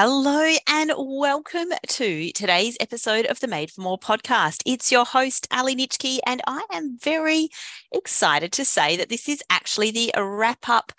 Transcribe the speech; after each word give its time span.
Hello 0.00 0.54
and 0.68 0.92
welcome 0.96 1.70
to 1.88 2.30
today's 2.30 2.76
episode 2.78 3.26
of 3.26 3.40
the 3.40 3.48
Made 3.48 3.72
for 3.72 3.80
More 3.80 3.98
podcast. 3.98 4.62
It's 4.64 4.92
your 4.92 5.04
host, 5.04 5.48
Ally 5.50 5.74
Nitschke, 5.74 6.20
and 6.24 6.40
I 6.46 6.64
am 6.72 6.96
very 7.02 7.48
excited 7.90 8.52
to 8.52 8.64
say 8.64 8.96
that 8.96 9.08
this 9.08 9.28
is 9.28 9.42
actually 9.50 9.90
the 9.90 10.12
wrap 10.16 10.68
up 10.68 10.92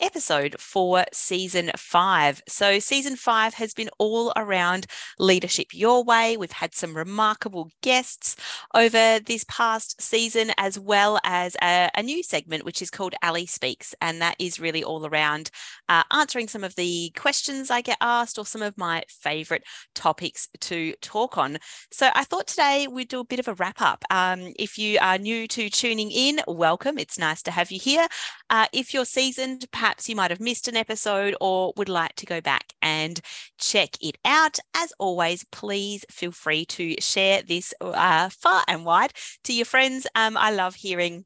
episode 0.00 0.56
for 0.58 1.04
season 1.12 1.70
five. 1.76 2.42
So, 2.48 2.78
season 2.78 3.16
five 3.16 3.54
has 3.54 3.74
been 3.74 3.88
all 3.98 4.32
around 4.36 4.86
leadership 5.18 5.68
your 5.72 6.04
way. 6.04 6.36
We've 6.36 6.52
had 6.52 6.74
some 6.74 6.96
remarkable 6.96 7.70
guests 7.82 8.36
over 8.74 9.20
this 9.20 9.44
past 9.48 10.00
season, 10.00 10.52
as 10.58 10.78
well 10.78 11.18
as 11.24 11.56
a, 11.62 11.90
a 11.94 12.02
new 12.02 12.22
segment, 12.22 12.64
which 12.64 12.82
is 12.82 12.90
called 12.90 13.14
Ally 13.22 13.44
Speaks. 13.46 13.94
And 14.00 14.20
that 14.20 14.36
is 14.38 14.60
really 14.60 14.84
all 14.84 15.06
around 15.06 15.50
uh, 15.88 16.02
answering 16.10 16.48
some 16.48 16.64
of 16.64 16.74
the 16.74 17.12
questions 17.16 17.70
I 17.70 17.80
get 17.80 17.98
asked 18.00 18.38
or 18.38 18.46
some 18.46 18.62
of 18.62 18.76
my 18.76 19.02
favorite 19.08 19.64
topics 19.94 20.48
to 20.60 20.94
talk 21.00 21.38
on. 21.38 21.58
So, 21.90 22.10
I 22.14 22.24
thought 22.24 22.46
today 22.46 22.86
we'd 22.90 23.08
do 23.08 23.20
a 23.20 23.24
bit 23.24 23.40
of 23.40 23.48
a 23.48 23.54
wrap 23.54 23.80
up. 23.80 24.04
Um, 24.10 24.52
if 24.58 24.78
you 24.78 24.98
are 25.00 25.18
new 25.18 25.48
to 25.48 25.70
tuning 25.70 26.10
in, 26.10 26.40
welcome. 26.46 26.98
It's 26.98 27.18
nice 27.18 27.42
to 27.42 27.50
have 27.50 27.70
you 27.70 27.78
here. 27.80 28.06
Uh, 28.50 28.66
if 28.72 28.94
you're 28.94 29.04
seasoned, 29.04 29.66
perhaps 29.72 29.85
perhaps 29.86 30.08
you 30.08 30.16
might 30.16 30.32
have 30.32 30.40
missed 30.40 30.66
an 30.66 30.76
episode 30.76 31.36
or 31.40 31.72
would 31.76 31.88
like 31.88 32.12
to 32.16 32.26
go 32.26 32.40
back 32.40 32.72
and 32.82 33.20
check 33.56 33.90
it 34.00 34.18
out. 34.24 34.58
As 34.74 34.92
always, 34.98 35.44
please 35.52 36.04
feel 36.10 36.32
free 36.32 36.64
to 36.64 37.00
share 37.00 37.40
this 37.42 37.72
uh, 37.80 38.28
far 38.30 38.64
and 38.66 38.84
wide 38.84 39.12
to 39.44 39.52
your 39.52 39.64
friends. 39.64 40.04
Um, 40.16 40.36
I 40.36 40.50
love 40.50 40.74
hearing 40.74 41.24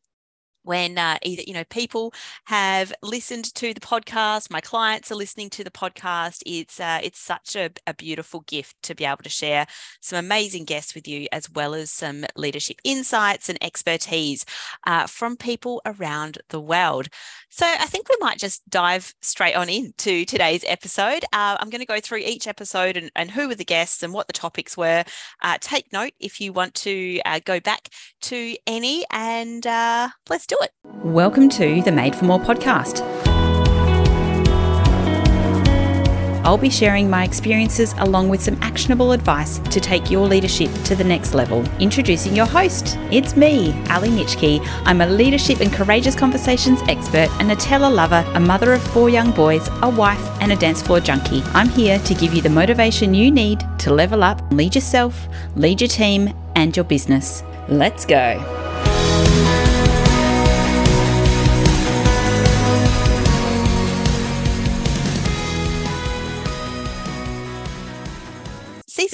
when 0.63 0.99
uh, 0.99 1.19
either 1.23 1.43
you 1.47 1.55
know 1.55 1.65
people 1.65 2.13
have 2.45 2.93
listened 3.03 3.53
to 3.55 3.73
the 3.73 3.81
podcast 3.81 4.51
my 4.51 4.61
clients 4.61 5.11
are 5.11 5.17
listening 5.17 5.51
to 5.51 5.65
the 5.65 5.71
podcast 5.71 6.43
it's 6.47 6.81
uh, 6.81 7.01
it's 7.03 7.19
such 7.19 7.57
a, 7.57 7.71
a, 7.87 7.95
beautiful 7.95 8.41
gift 8.47 8.75
to 8.83 8.95
be 8.95 9.05
able 9.05 9.19
to 9.23 9.29
share 9.29 9.67
some 10.01 10.19
amazing 10.19 10.65
guests 10.65 10.95
with 10.95 11.07
you 11.07 11.27
as 11.33 11.51
well 11.51 11.75
as 11.75 11.91
some 11.91 12.25
leadership 12.37 12.77
insights 12.85 13.49
and 13.49 13.59
expertise 13.63 14.45
uh, 14.87 15.07
from 15.07 15.37
people 15.37 15.83
around 15.85 16.39
the 16.49 16.61
world. 16.61 17.09
So 17.49 17.67
i 17.67 17.87
think 17.87 18.09
we 18.09 18.17
might 18.21 18.39
just 18.39 18.69
dive 18.71 19.13
straight 19.21 19.55
on 19.55 19.69
into 19.69 20.25
today's 20.25 20.65
episode. 20.67 21.25
Uh, 21.33 21.57
i'm 21.59 21.71
going 21.71 21.81
to 21.81 21.87
go 21.87 22.01
through 22.01 22.19
each 22.19 22.47
episode 22.47 22.97
and, 22.97 23.11
and, 23.17 23.31
who 23.31 23.49
were 23.49 23.55
the 23.55 23.65
guests 23.65 24.03
and 24.03 24.13
what 24.13 24.27
the 24.27 24.33
topics 24.33 24.77
were. 24.77 25.05
Uh, 25.43 25.57
take 25.61 25.93
note 25.93 26.13
if 26.21 26.41
you 26.41 26.53
want 26.53 26.75
to 26.75 27.21
uh, 27.25 27.41
go 27.45 27.61
back 27.61 27.89
to 28.21 28.57
any 28.67 29.05
and 29.13 29.65
let's 30.29 30.47
do 30.51 30.59
it. 30.63 30.73
Welcome 31.05 31.49
to 31.51 31.81
the 31.83 31.93
Made 31.93 32.15
for 32.15 32.25
More 32.25 32.41
podcast. 32.41 33.07
I'll 36.43 36.59
be 36.59 36.71
sharing 36.71 37.09
my 37.09 37.23
experiences 37.23 37.95
along 37.99 38.31
with 38.31 38.43
some 38.43 38.59
actionable 38.61 39.13
advice 39.13 39.59
to 39.59 39.79
take 39.79 40.11
your 40.11 40.27
leadership 40.27 40.73
to 40.85 40.97
the 40.97 41.05
next 41.05 41.35
level. 41.35 41.65
Introducing 41.79 42.35
your 42.35 42.47
host, 42.47 42.97
it's 43.13 43.37
me, 43.37 43.71
Ally 43.87 44.09
Nitschke. 44.09 44.59
I'm 44.85 45.03
a 45.03 45.07
leadership 45.07 45.61
and 45.61 45.73
courageous 45.73 46.17
conversations 46.17 46.81
expert, 46.89 47.29
a 47.39 47.45
Nutella 47.45 47.95
lover, 47.95 48.25
a 48.35 48.41
mother 48.41 48.73
of 48.73 48.83
four 48.83 49.09
young 49.09 49.31
boys, 49.31 49.69
a 49.83 49.89
wife, 49.89 50.27
and 50.41 50.51
a 50.51 50.57
dance 50.57 50.83
floor 50.83 50.99
junkie. 50.99 51.43
I'm 51.55 51.69
here 51.69 52.01
to 52.01 52.15
give 52.15 52.35
you 52.35 52.43
the 52.43 52.51
motivation 52.51 53.15
you 53.15 53.31
need 53.31 53.65
to 53.79 53.95
level 53.95 54.25
up, 54.25 54.43
lead 54.51 54.75
yourself, 54.75 55.29
lead 55.55 55.81
your 55.81 55.89
team, 55.89 56.35
and 56.57 56.77
your 56.77 56.85
business. 56.85 57.45
Let's 57.69 58.05
go. 58.05 59.80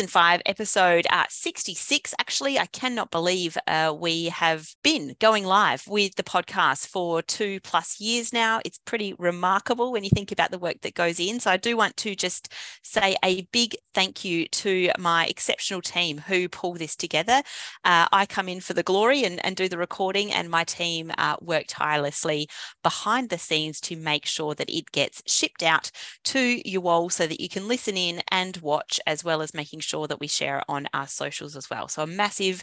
Season 0.07 0.21
five, 0.21 0.43
episode 0.47 1.07
uh, 1.11 1.25
66. 1.29 2.15
Actually, 2.19 2.59
I 2.59 2.67
cannot 2.67 3.11
believe 3.11 3.59
uh, 3.67 3.95
we 3.99 4.27
have 4.27 4.69
been 4.83 5.17
going 5.21 5.45
live 5.45 5.83
with 5.89 6.15
the 6.15 6.23
podcast 6.23 6.87
for 6.87 7.23
two 7.23 7.61
plus 7.61 8.01
years 8.01 8.33
now. 8.33 8.61
It's 8.65 8.79
pretty 8.79 9.15
remarkable 9.19 9.93
when 9.93 10.05
you 10.05 10.11
think 10.11 10.33
about 10.33 10.51
the 10.51 10.59
work 10.59 10.81
that 10.83 10.95
goes 10.95 11.19
in. 11.19 11.41
So, 11.41 11.51
I 11.51 11.57
do 11.57 11.77
want 11.77 11.97
to 11.99 12.15
just 12.15 12.53
say 12.83 13.17
a 13.25 13.43
big 13.53 13.77
thank 13.95 14.25
you 14.25 14.47
to 14.49 14.91
my 14.99 15.27
exceptional 15.27 15.83
team 15.83 16.19
who 16.19 16.49
pull 16.49 16.75
this 16.75 16.95
together. 16.95 17.43
Uh, 17.85 18.07
I 18.13 18.27
come 18.27 18.49
in 18.49 18.61
for 18.61 18.75
the 18.75 18.83
glory 18.83 19.25
and, 19.25 19.45
and 19.45 19.57
do 19.57 19.69
the 19.69 19.79
recording, 19.79 20.33
and 20.33 20.49
my 20.51 20.65
team 20.65 21.11
uh, 21.19 21.37
work 21.41 21.65
tirelessly 21.69 22.49
behind 22.83 23.31
the 23.31 23.39
scenes 23.39 23.81
to 23.81 23.97
make 23.97 24.27
sure 24.27 24.55
that 24.55 24.71
it 24.71 24.93
gets 24.93 25.23
shipped 25.27 25.63
out 25.63 25.91
to 26.25 26.69
you 26.69 26.87
all 26.87 27.11
so 27.11 27.27
that 27.27 27.41
you 27.41 27.49
can 27.49 27.67
listen 27.67 27.97
in 27.97 28.23
and 28.31 28.59
watch, 28.59 29.01
as 29.07 29.25
well 29.25 29.43
as 29.43 29.53
making 29.55 29.67
making 29.67 29.81
sure 29.97 30.07
that 30.07 30.21
we 30.21 30.27
share 30.27 30.63
on 30.69 30.87
our 30.93 31.07
socials 31.07 31.57
as 31.57 31.71
well. 31.71 31.89
So 31.89 32.03
a 32.03 32.07
massive 32.07 32.63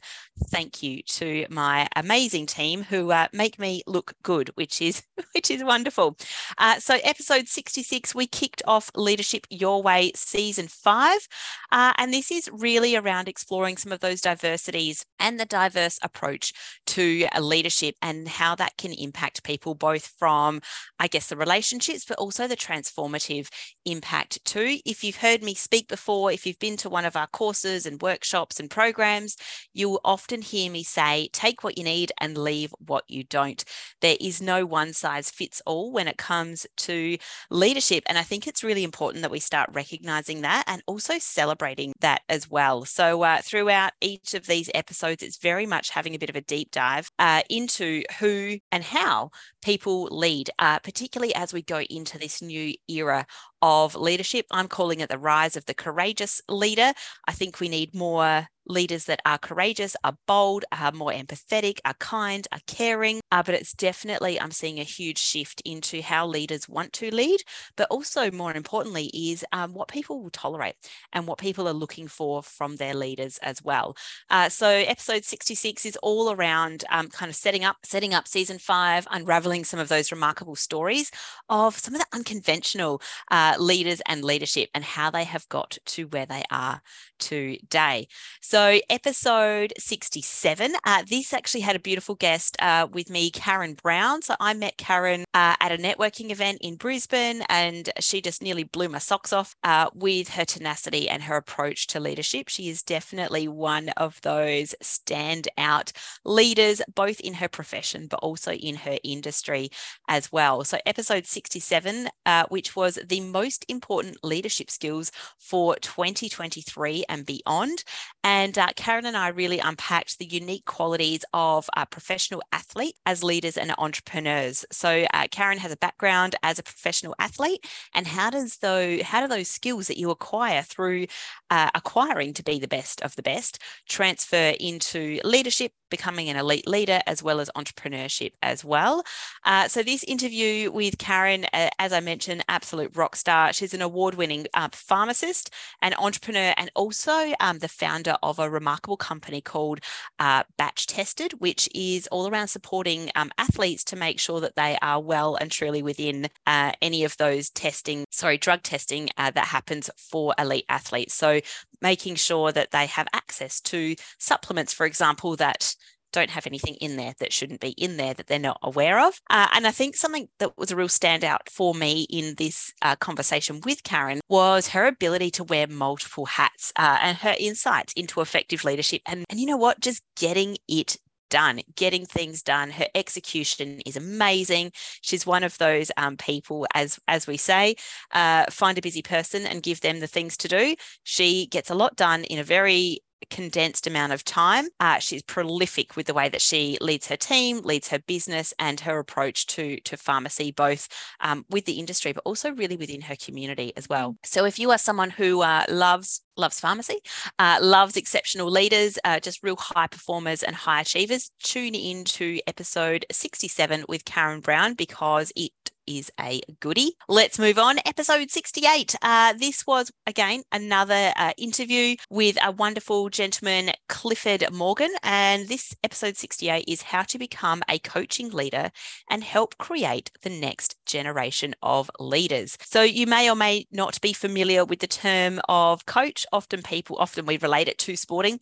thank 0.49 0.83
you 0.83 1.01
to 1.03 1.45
my 1.49 1.87
amazing 1.95 2.45
team 2.45 2.83
who 2.83 3.11
uh, 3.11 3.27
make 3.33 3.57
me 3.57 3.81
look 3.87 4.13
good, 4.21 4.51
which 4.53 4.81
is 4.81 5.01
which 5.33 5.49
is 5.49 5.63
wonderful. 5.63 6.15
Uh, 6.59 6.79
so 6.79 6.99
episode 7.03 7.47
66, 7.47 8.13
we 8.13 8.27
kicked 8.27 8.61
off 8.67 8.91
Leadership 8.95 9.47
Your 9.49 9.81
Way 9.81 10.11
season 10.15 10.67
five, 10.67 11.27
uh, 11.71 11.93
and 11.97 12.13
this 12.13 12.31
is 12.31 12.49
really 12.53 12.95
around 12.95 13.27
exploring 13.27 13.77
some 13.77 13.91
of 13.91 13.99
those 13.99 14.21
diversities 14.21 15.03
and 15.19 15.39
the 15.39 15.45
diverse 15.45 15.97
approach 16.03 16.53
to 16.85 17.25
leadership 17.39 17.95
and 18.01 18.27
how 18.27 18.53
that 18.55 18.77
can 18.77 18.93
impact 18.93 19.43
people 19.43 19.73
both 19.73 20.05
from, 20.19 20.61
I 20.99 21.07
guess, 21.07 21.27
the 21.27 21.37
relationships, 21.37 22.05
but 22.05 22.17
also 22.17 22.47
the 22.47 22.55
transformative 22.55 23.47
impact 23.85 24.43
too. 24.45 24.77
If 24.85 25.03
you've 25.03 25.15
heard 25.15 25.41
me 25.41 25.55
speak 25.55 25.87
before, 25.87 26.31
if 26.31 26.45
you've 26.45 26.59
been 26.59 26.77
to 26.77 26.89
one 26.89 27.05
of 27.05 27.15
our 27.15 27.22
courses 27.27 27.85
and 27.85 28.01
workshops 28.01 28.59
and 28.59 28.69
programs, 28.69 29.37
you'll 29.73 30.01
often 30.03 30.41
hear 30.41 30.71
me 30.71 30.83
say, 30.83 31.29
take 31.33 31.63
what 31.63 31.77
you 31.77 31.83
need 31.83 32.11
and 32.19 32.37
leave 32.37 32.73
what 32.79 33.03
you 33.07 33.23
don't. 33.23 33.63
There 34.01 34.17
is 34.19 34.41
no 34.41 34.65
one 34.65 34.93
size 34.93 35.29
fits 35.29 35.61
all 35.65 35.91
when 35.91 36.07
it 36.07 36.17
comes 36.17 36.65
to 36.77 37.17
leadership. 37.49 38.03
And 38.07 38.17
I 38.17 38.23
think 38.23 38.47
it's 38.47 38.63
really 38.63 38.83
important 38.83 39.21
that 39.21 39.31
we 39.31 39.39
start 39.39 39.69
recognizing 39.73 40.41
that 40.41 40.63
and 40.67 40.81
also 40.87 41.17
celebrating 41.19 41.93
that 42.01 42.21
as 42.29 42.49
well. 42.49 42.85
So, 42.85 43.23
uh, 43.23 43.41
throughout 43.41 43.93
each 44.01 44.33
of 44.33 44.45
these 44.45 44.69
episodes, 44.73 45.23
it's 45.23 45.37
very 45.37 45.65
much 45.65 45.89
having 45.89 46.15
a 46.15 46.19
bit 46.19 46.29
of 46.29 46.35
a 46.35 46.41
deep 46.41 46.71
dive 46.71 47.09
uh, 47.19 47.41
into 47.49 48.03
who 48.19 48.57
and 48.71 48.83
how 48.83 49.31
people 49.61 50.05
lead, 50.11 50.49
uh, 50.59 50.79
particularly 50.79 51.33
as 51.35 51.53
we 51.53 51.61
go 51.61 51.79
into 51.89 52.17
this 52.17 52.41
new 52.41 52.73
era 52.87 53.25
of 53.63 53.95
leadership. 53.95 54.45
I'm 54.51 54.67
calling 54.67 54.99
it 54.99 55.09
the 55.09 55.17
rise 55.17 55.55
of 55.55 55.65
the 55.65 55.73
courageous 55.73 56.41
leader. 56.49 56.93
I 57.27 57.31
think 57.31 57.61
we 57.61 57.69
need 57.69 57.95
more 57.95 58.47
leaders 58.65 59.05
that 59.05 59.21
are 59.25 59.37
courageous, 59.37 59.95
are 60.03 60.17
bold, 60.27 60.65
are 60.71 60.91
more 60.91 61.11
empathetic, 61.11 61.79
are 61.85 61.95
kind, 61.95 62.47
are 62.51 62.59
caring. 62.67 63.19
Uh, 63.31 63.43
but 63.43 63.55
it's 63.55 63.73
definitely, 63.73 64.39
I'm 64.39 64.51
seeing 64.51 64.79
a 64.79 64.83
huge 64.83 65.17
shift 65.17 65.61
into 65.65 66.01
how 66.01 66.27
leaders 66.27 66.69
want 66.69 66.93
to 66.93 67.13
lead, 67.13 67.41
but 67.75 67.87
also 67.89 68.31
more 68.31 68.53
importantly, 68.53 69.05
is 69.13 69.45
um, 69.51 69.73
what 69.73 69.87
people 69.87 70.21
will 70.21 70.29
tolerate 70.29 70.75
and 71.11 71.27
what 71.27 71.37
people 71.37 71.67
are 71.67 71.73
looking 71.73 72.07
for 72.07 72.43
from 72.43 72.75
their 72.75 72.93
leaders 72.93 73.37
as 73.39 73.63
well. 73.63 73.95
Uh, 74.29 74.49
so 74.49 74.67
episode 74.67 75.25
66 75.25 75.85
is 75.85 75.97
all 76.01 76.31
around 76.31 76.83
um, 76.89 77.07
kind 77.09 77.29
of 77.29 77.35
setting 77.35 77.63
up, 77.63 77.77
setting 77.83 78.13
up 78.13 78.27
season 78.27 78.59
five, 78.59 79.07
unraveling 79.11 79.63
some 79.63 79.79
of 79.79 79.89
those 79.89 80.11
remarkable 80.11 80.55
stories 80.55 81.11
of 81.49 81.77
some 81.77 81.93
of 81.93 81.99
the 81.99 82.07
unconventional 82.13 83.01
uh, 83.31 83.55
leaders 83.59 84.01
and 84.07 84.23
leadership 84.23 84.69
and 84.73 84.83
how 84.83 85.09
they 85.09 85.23
have 85.23 85.47
got 85.49 85.77
to 85.85 86.03
where 86.07 86.25
they 86.25 86.43
are 86.51 86.81
today. 87.23 88.07
So, 88.41 88.79
episode 88.89 89.73
67, 89.79 90.75
uh, 90.83 91.03
this 91.09 91.33
actually 91.33 91.61
had 91.61 91.75
a 91.75 91.79
beautiful 91.79 92.15
guest 92.15 92.57
uh, 92.59 92.87
with 92.91 93.09
me, 93.09 93.31
Karen 93.31 93.75
Brown. 93.75 94.21
So, 94.21 94.35
I 94.41 94.53
met 94.53 94.77
Karen 94.77 95.23
uh, 95.33 95.55
at 95.61 95.71
a 95.71 95.77
networking 95.77 96.31
event 96.31 96.57
in 96.61 96.75
Brisbane, 96.75 97.43
and 97.47 97.89
she 97.99 98.19
just 98.21 98.41
nearly 98.41 98.65
blew 98.65 98.89
my 98.89 98.97
socks 98.97 99.31
off 99.31 99.55
uh, 99.63 99.89
with 99.93 100.27
her 100.29 100.43
tenacity 100.43 101.07
and 101.07 101.23
her 101.23 101.37
approach 101.37 101.87
to 101.87 101.99
leadership. 102.01 102.49
She 102.49 102.67
is 102.67 102.83
definitely 102.83 103.47
one 103.47 103.89
of 103.95 104.19
those 104.21 104.75
standout 104.83 105.93
leaders, 106.25 106.81
both 106.93 107.21
in 107.21 107.35
her 107.35 107.47
profession, 107.47 108.07
but 108.07 108.19
also 108.19 108.51
in 108.51 108.75
her 108.75 108.97
industry 109.03 109.69
as 110.09 110.29
well. 110.31 110.65
So, 110.65 110.77
episode 110.85 111.25
67, 111.25 112.09
uh, 112.25 112.45
which 112.49 112.75
was 112.75 112.99
the 113.07 113.21
most 113.21 113.65
important 113.69 114.17
leadership 114.23 114.69
skills 114.69 115.11
for 115.39 115.75
2023 115.77 117.05
and 117.13 117.25
beyond. 117.25 117.83
And 118.23 118.57
uh, 118.57 118.67
Karen 118.75 119.05
and 119.05 119.15
I 119.15 119.29
really 119.29 119.59
unpacked 119.59 120.17
the 120.17 120.25
unique 120.25 120.65
qualities 120.65 121.23
of 121.33 121.69
a 121.77 121.85
professional 121.85 122.41
athlete 122.51 122.95
as 123.05 123.23
leaders 123.23 123.57
and 123.57 123.73
entrepreneurs. 123.77 124.65
So 124.71 125.05
uh, 125.13 125.27
Karen 125.31 125.57
has 125.59 125.71
a 125.71 125.77
background 125.77 126.35
as 126.43 126.59
a 126.59 126.63
professional 126.63 127.15
athlete, 127.19 127.65
and 127.93 128.07
how 128.07 128.29
does 128.29 128.57
though 128.57 129.01
how 129.03 129.21
do 129.21 129.27
those 129.27 129.49
skills 129.49 129.87
that 129.87 129.97
you 129.97 130.09
acquire 130.09 130.63
through 130.63 131.07
uh, 131.49 131.69
acquiring 131.75 132.33
to 132.33 132.43
be 132.43 132.59
the 132.59 132.67
best 132.67 133.01
of 133.01 133.15
the 133.15 133.23
best 133.23 133.59
transfer 133.87 134.53
into 134.59 135.19
leadership, 135.23 135.71
becoming 135.93 136.27
an 136.27 136.37
elite 136.37 136.67
leader, 136.67 137.01
as 137.05 137.21
well 137.21 137.39
as 137.39 137.51
entrepreneurship 137.55 138.31
as 138.41 138.65
well. 138.65 139.03
Uh, 139.45 139.67
so, 139.67 139.83
this 139.83 140.03
interview 140.05 140.71
with 140.71 140.97
Karen, 140.97 141.45
uh, 141.53 141.69
as 141.77 141.93
I 141.93 141.99
mentioned, 141.99 142.43
absolute 142.49 142.97
rock 142.97 143.15
star. 143.15 143.53
She's 143.53 143.75
an 143.75 143.83
award 143.83 144.15
winning 144.15 144.47
uh, 144.55 144.69
pharmacist 144.71 145.51
and 145.83 145.93
entrepreneur, 145.99 146.55
and 146.57 146.71
also 146.75 147.33
um, 147.39 147.59
the 147.59 147.67
founder 147.67 148.15
of 148.23 148.39
a 148.39 148.49
remarkable 148.49 148.97
company 148.97 149.39
called 149.39 149.81
uh, 150.17 150.41
Batch 150.57 150.87
Tested, 150.87 151.33
which 151.33 151.69
is 151.75 152.07
all 152.07 152.27
around 152.27 152.47
supporting 152.47 153.11
um, 153.15 153.29
athletes 153.37 153.83
to 153.85 153.95
make 153.95 154.19
sure 154.19 154.39
that 154.39 154.55
they 154.55 154.79
are 154.81 154.99
well 154.99 155.35
and 155.35 155.51
truly 155.51 155.83
within 155.83 156.27
uh, 156.47 156.71
any 156.81 157.03
of 157.03 157.15
those 157.17 157.51
testing, 157.51 158.05
sorry, 158.09 158.39
drug 158.39 158.63
testing 158.63 159.09
uh, 159.19 159.29
that 159.29 159.45
happens 159.45 159.91
for 159.95 160.33
elite 160.39 160.65
athletes. 160.69 161.13
So, 161.13 161.39
making 161.83 162.15
sure 162.15 162.51
that 162.51 162.71
they 162.71 162.87
have 162.87 163.07
access 163.13 163.59
to 163.59 163.95
supplements, 164.17 164.73
for 164.73 164.85
example, 164.85 165.35
that 165.35 165.75
don't 166.13 166.29
have 166.29 166.47
anything 166.47 166.75
in 166.75 166.95
there 166.95 167.13
that 167.19 167.33
shouldn't 167.33 167.59
be 167.59 167.71
in 167.71 167.97
there 167.97 168.13
that 168.13 168.27
they're 168.27 168.39
not 168.39 168.59
aware 168.63 169.05
of. 169.05 169.19
Uh, 169.29 169.47
and 169.53 169.67
I 169.67 169.71
think 169.71 169.95
something 169.95 170.29
that 170.39 170.57
was 170.57 170.71
a 170.71 170.75
real 170.75 170.87
standout 170.87 171.49
for 171.49 171.73
me 171.73 172.07
in 172.09 172.35
this 172.37 172.71
uh, 172.81 172.95
conversation 172.95 173.59
with 173.65 173.83
Karen 173.83 174.21
was 174.29 174.69
her 174.69 174.85
ability 174.85 175.31
to 175.31 175.43
wear 175.43 175.67
multiple 175.67 176.25
hats 176.25 176.71
uh, 176.77 176.99
and 177.01 177.17
her 177.17 177.35
insights 177.37 177.93
into 177.93 178.21
effective 178.21 178.63
leadership. 178.63 179.01
And, 179.05 179.25
and 179.29 179.39
you 179.39 179.45
know 179.45 179.57
what? 179.57 179.81
Just 179.81 180.01
getting 180.15 180.57
it 180.69 180.97
done, 181.33 181.61
getting 181.75 182.05
things 182.05 182.43
done. 182.43 182.69
Her 182.69 182.85
execution 182.93 183.81
is 183.87 183.97
amazing. 183.97 184.71
She's 185.01 185.25
one 185.25 185.43
of 185.43 185.57
those 185.57 185.91
um, 185.97 186.15
people, 186.15 186.67
as 186.75 186.99
as 187.07 187.25
we 187.25 187.37
say, 187.37 187.75
uh, 188.11 188.45
find 188.51 188.77
a 188.77 188.81
busy 188.81 189.01
person 189.01 189.47
and 189.47 189.63
give 189.63 189.81
them 189.81 189.99
the 189.99 190.07
things 190.07 190.37
to 190.37 190.47
do. 190.47 190.75
She 191.03 191.47
gets 191.47 191.71
a 191.71 191.75
lot 191.75 191.95
done 191.95 192.23
in 192.25 192.37
a 192.37 192.43
very 192.43 192.99
condensed 193.29 193.87
amount 193.87 194.13
of 194.13 194.23
time. 194.23 194.67
Uh, 194.79 194.99
she's 194.99 195.23
prolific 195.23 195.95
with 195.95 196.07
the 196.07 196.13
way 196.13 196.29
that 196.29 196.41
she 196.41 196.77
leads 196.81 197.07
her 197.07 197.17
team, 197.17 197.61
leads 197.61 197.87
her 197.89 197.99
business, 197.99 198.53
and 198.59 198.79
her 198.79 198.99
approach 198.99 199.47
to 199.47 199.79
to 199.81 199.97
pharmacy, 199.97 200.51
both 200.51 200.87
um, 201.19 201.45
with 201.49 201.65
the 201.65 201.79
industry, 201.79 202.13
but 202.13 202.23
also 202.25 202.51
really 202.51 202.77
within 202.77 203.01
her 203.01 203.15
community 203.15 203.73
as 203.75 203.89
well. 203.89 204.17
So, 204.23 204.45
if 204.45 204.59
you 204.59 204.71
are 204.71 204.77
someone 204.77 205.09
who 205.09 205.41
uh, 205.41 205.65
loves 205.69 206.21
loves 206.37 206.59
pharmacy, 206.59 206.97
uh, 207.39 207.59
loves 207.61 207.97
exceptional 207.97 208.49
leaders, 208.49 208.97
uh, 209.03 209.19
just 209.19 209.43
real 209.43 209.55
high 209.55 209.87
performers 209.87 210.43
and 210.43 210.55
high 210.55 210.81
achievers, 210.81 211.31
tune 211.43 211.75
in 211.75 212.03
to 212.05 212.39
episode 212.47 213.05
67 213.11 213.85
with 213.87 214.05
Karen 214.05 214.39
Brown 214.39 214.73
because 214.73 215.31
it 215.35 215.51
is 215.87 216.11
a 216.19 216.41
goodie. 216.59 216.95
Let's 217.07 217.39
move 217.39 217.57
on. 217.59 217.79
Episode 217.85 218.31
68. 218.31 218.95
Uh, 219.01 219.33
this 219.33 219.65
was, 219.65 219.91
again, 220.07 220.43
another 220.51 221.13
uh, 221.15 221.33
interview 221.37 221.95
with 222.09 222.37
a 222.43 222.51
wonderful 222.51 223.09
gentleman, 223.09 223.71
Clifford 223.89 224.51
Morgan. 224.51 224.91
And 225.03 225.47
this 225.47 225.75
episode 225.83 226.17
68 226.17 226.65
is 226.67 226.81
how 226.81 227.03
to 227.03 227.17
become 227.17 227.61
a 227.69 227.79
coaching 227.79 228.29
leader 228.29 228.71
and 229.09 229.23
help 229.23 229.57
create 229.57 230.11
the 230.21 230.29
next 230.29 230.75
generation 230.85 231.55
of 231.61 231.89
leaders. 231.99 232.57
So 232.61 232.81
you 232.81 233.07
may 233.07 233.29
or 233.29 233.35
may 233.35 233.65
not 233.71 233.99
be 234.01 234.13
familiar 234.13 234.65
with 234.65 234.79
the 234.79 234.87
term 234.87 235.39
of 235.49 235.85
coach. 235.85 236.25
Often 236.31 236.63
people, 236.63 236.97
often 236.97 237.25
we 237.25 237.37
relate 237.37 237.67
it 237.67 237.77
to 237.79 237.95
sporting, 237.95 238.39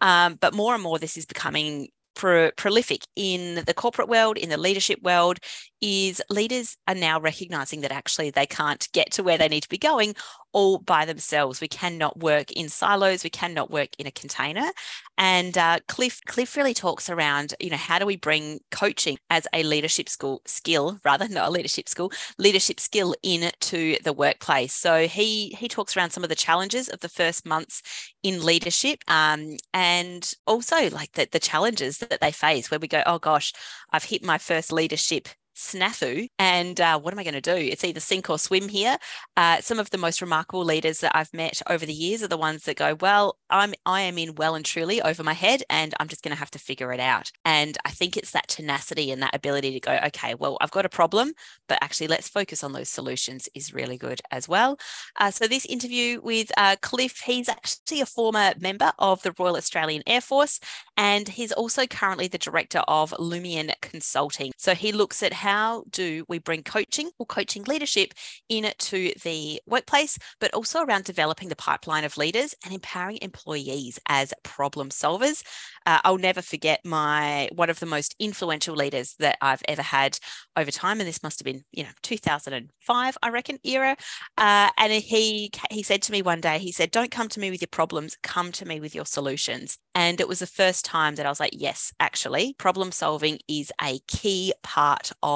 um, 0.00 0.36
but 0.40 0.54
more 0.54 0.74
and 0.74 0.82
more 0.82 0.98
this 0.98 1.16
is 1.16 1.26
becoming 1.26 1.88
prolific 2.14 3.06
in 3.16 3.62
the 3.66 3.74
corporate 3.74 4.08
world, 4.08 4.38
in 4.38 4.48
the 4.48 4.56
leadership 4.56 5.02
world, 5.02 5.38
is 5.86 6.22
leaders 6.30 6.78
are 6.88 6.94
now 6.94 7.20
recognizing 7.20 7.82
that 7.82 7.92
actually 7.92 8.30
they 8.30 8.46
can't 8.46 8.88
get 8.94 9.10
to 9.12 9.22
where 9.22 9.36
they 9.36 9.48
need 9.48 9.60
to 9.60 9.68
be 9.68 9.76
going 9.76 10.14
all 10.54 10.78
by 10.78 11.04
themselves. 11.04 11.60
We 11.60 11.68
cannot 11.68 12.20
work 12.20 12.50
in 12.52 12.70
silos. 12.70 13.22
We 13.22 13.28
cannot 13.28 13.70
work 13.70 13.90
in 13.98 14.06
a 14.06 14.10
container. 14.10 14.70
And 15.18 15.58
uh, 15.58 15.80
Cliff 15.86 16.22
Cliff 16.26 16.56
really 16.56 16.72
talks 16.72 17.10
around, 17.10 17.52
you 17.60 17.68
know, 17.68 17.76
how 17.76 17.98
do 17.98 18.06
we 18.06 18.16
bring 18.16 18.60
coaching 18.70 19.18
as 19.28 19.46
a 19.52 19.62
leadership 19.62 20.08
school 20.08 20.40
skill, 20.46 20.98
rather 21.04 21.28
not 21.30 21.48
a 21.48 21.50
leadership 21.50 21.86
school, 21.86 22.10
leadership 22.38 22.80
skill 22.80 23.14
into 23.22 23.96
the 24.04 24.14
workplace. 24.14 24.72
So 24.72 25.06
he 25.06 25.50
he 25.58 25.68
talks 25.68 25.94
around 25.98 26.12
some 26.12 26.22
of 26.22 26.30
the 26.30 26.34
challenges 26.34 26.88
of 26.88 27.00
the 27.00 27.10
first 27.10 27.44
months 27.44 27.82
in 28.22 28.42
leadership, 28.42 29.00
um, 29.06 29.58
and 29.74 30.32
also 30.46 30.88
like 30.88 31.12
the 31.12 31.28
the 31.30 31.40
challenges 31.40 31.98
that 31.98 32.22
they 32.22 32.32
face, 32.32 32.70
where 32.70 32.80
we 32.80 32.88
go, 32.88 33.02
oh 33.04 33.18
gosh, 33.18 33.52
I've 33.92 34.04
hit 34.04 34.24
my 34.24 34.38
first 34.38 34.72
leadership 34.72 35.28
snafu. 35.54 36.28
And 36.38 36.80
uh, 36.80 36.98
what 36.98 37.12
am 37.12 37.18
I 37.18 37.24
going 37.24 37.34
to 37.34 37.40
do? 37.40 37.54
It's 37.54 37.84
either 37.84 38.00
sink 38.00 38.30
or 38.30 38.38
swim 38.38 38.68
here. 38.68 38.96
Uh, 39.36 39.60
some 39.60 39.78
of 39.78 39.90
the 39.90 39.98
most 39.98 40.20
remarkable 40.20 40.64
leaders 40.64 41.00
that 41.00 41.16
I've 41.16 41.32
met 41.32 41.62
over 41.68 41.86
the 41.86 41.92
years 41.92 42.22
are 42.22 42.28
the 42.28 42.36
ones 42.36 42.64
that 42.64 42.76
go, 42.76 42.96
well, 43.00 43.38
I'm 43.50 43.74
I 43.86 44.02
am 44.02 44.18
in 44.18 44.34
well 44.34 44.54
and 44.54 44.64
truly 44.64 45.00
over 45.02 45.22
my 45.22 45.32
head, 45.32 45.62
and 45.70 45.94
I'm 46.00 46.08
just 46.08 46.22
going 46.22 46.34
to 46.34 46.38
have 46.38 46.50
to 46.52 46.58
figure 46.58 46.92
it 46.92 47.00
out. 47.00 47.30
And 47.44 47.76
I 47.84 47.90
think 47.90 48.16
it's 48.16 48.32
that 48.32 48.48
tenacity 48.48 49.10
and 49.10 49.22
that 49.22 49.34
ability 49.34 49.72
to 49.72 49.80
go, 49.80 49.98
okay, 50.06 50.34
well, 50.34 50.58
I've 50.60 50.70
got 50.70 50.86
a 50.86 50.90
problem, 50.90 51.32
but 51.68 51.78
actually 51.82 52.08
let's 52.08 52.28
focus 52.28 52.64
on 52.64 52.72
those 52.72 52.88
solutions 52.88 53.48
is 53.54 53.74
really 53.74 53.96
good 53.96 54.20
as 54.30 54.48
well. 54.48 54.78
Uh, 55.20 55.30
so 55.30 55.46
this 55.46 55.66
interview 55.66 56.20
with 56.22 56.50
uh, 56.56 56.76
Cliff, 56.82 57.20
he's 57.20 57.48
actually 57.48 58.00
a 58.00 58.06
former 58.06 58.52
member 58.60 58.92
of 58.98 59.22
the 59.22 59.34
Royal 59.38 59.56
Australian 59.56 60.02
Air 60.06 60.20
Force, 60.20 60.60
and 60.96 61.28
he's 61.28 61.52
also 61.52 61.86
currently 61.86 62.28
the 62.28 62.38
director 62.38 62.82
of 62.88 63.10
Lumion 63.12 63.72
Consulting. 63.80 64.52
So 64.56 64.74
he 64.74 64.92
looks 64.92 65.22
at 65.22 65.32
how 65.44 65.84
do 65.90 66.24
we 66.26 66.38
bring 66.38 66.62
coaching 66.62 67.10
or 67.18 67.26
coaching 67.26 67.64
leadership 67.64 68.14
into 68.48 69.12
the 69.24 69.60
workplace, 69.66 70.18
but 70.40 70.54
also 70.54 70.82
around 70.82 71.04
developing 71.04 71.50
the 71.50 71.56
pipeline 71.56 72.04
of 72.04 72.16
leaders 72.16 72.54
and 72.64 72.72
empowering 72.72 73.18
employees 73.20 74.00
as 74.08 74.32
problem 74.42 74.88
solvers. 74.88 75.42
Uh, 75.84 76.00
I'll 76.02 76.16
never 76.16 76.40
forget 76.40 76.80
my 76.82 77.50
one 77.54 77.68
of 77.68 77.78
the 77.78 77.84
most 77.96 78.16
influential 78.18 78.74
leaders 78.74 79.16
that 79.18 79.36
I've 79.42 79.62
ever 79.68 79.82
had 79.82 80.18
over 80.56 80.70
time, 80.70 80.98
and 80.98 81.06
this 81.06 81.22
must 81.22 81.40
have 81.40 81.44
been 81.44 81.62
you 81.72 81.82
know 81.82 81.90
2005, 82.00 83.18
I 83.22 83.28
reckon, 83.28 83.58
era. 83.64 83.96
Uh, 84.38 84.70
and 84.78 84.92
he 84.94 85.50
he 85.70 85.82
said 85.82 86.00
to 86.02 86.12
me 86.12 86.22
one 86.22 86.40
day, 86.40 86.58
he 86.58 86.72
said, 86.72 86.90
"Don't 86.90 87.10
come 87.10 87.28
to 87.28 87.40
me 87.40 87.50
with 87.50 87.60
your 87.60 87.68
problems, 87.70 88.16
come 88.22 88.50
to 88.52 88.64
me 88.64 88.80
with 88.80 88.94
your 88.94 89.06
solutions." 89.06 89.76
And 89.94 90.20
it 90.20 90.26
was 90.26 90.40
the 90.40 90.46
first 90.46 90.84
time 90.84 91.14
that 91.14 91.26
I 91.26 91.28
was 91.28 91.38
like, 91.38 91.52
yes, 91.52 91.92
actually, 92.00 92.54
problem 92.58 92.90
solving 92.90 93.38
is 93.48 93.70
a 93.80 94.00
key 94.08 94.52
part 94.62 95.12
of 95.22 95.33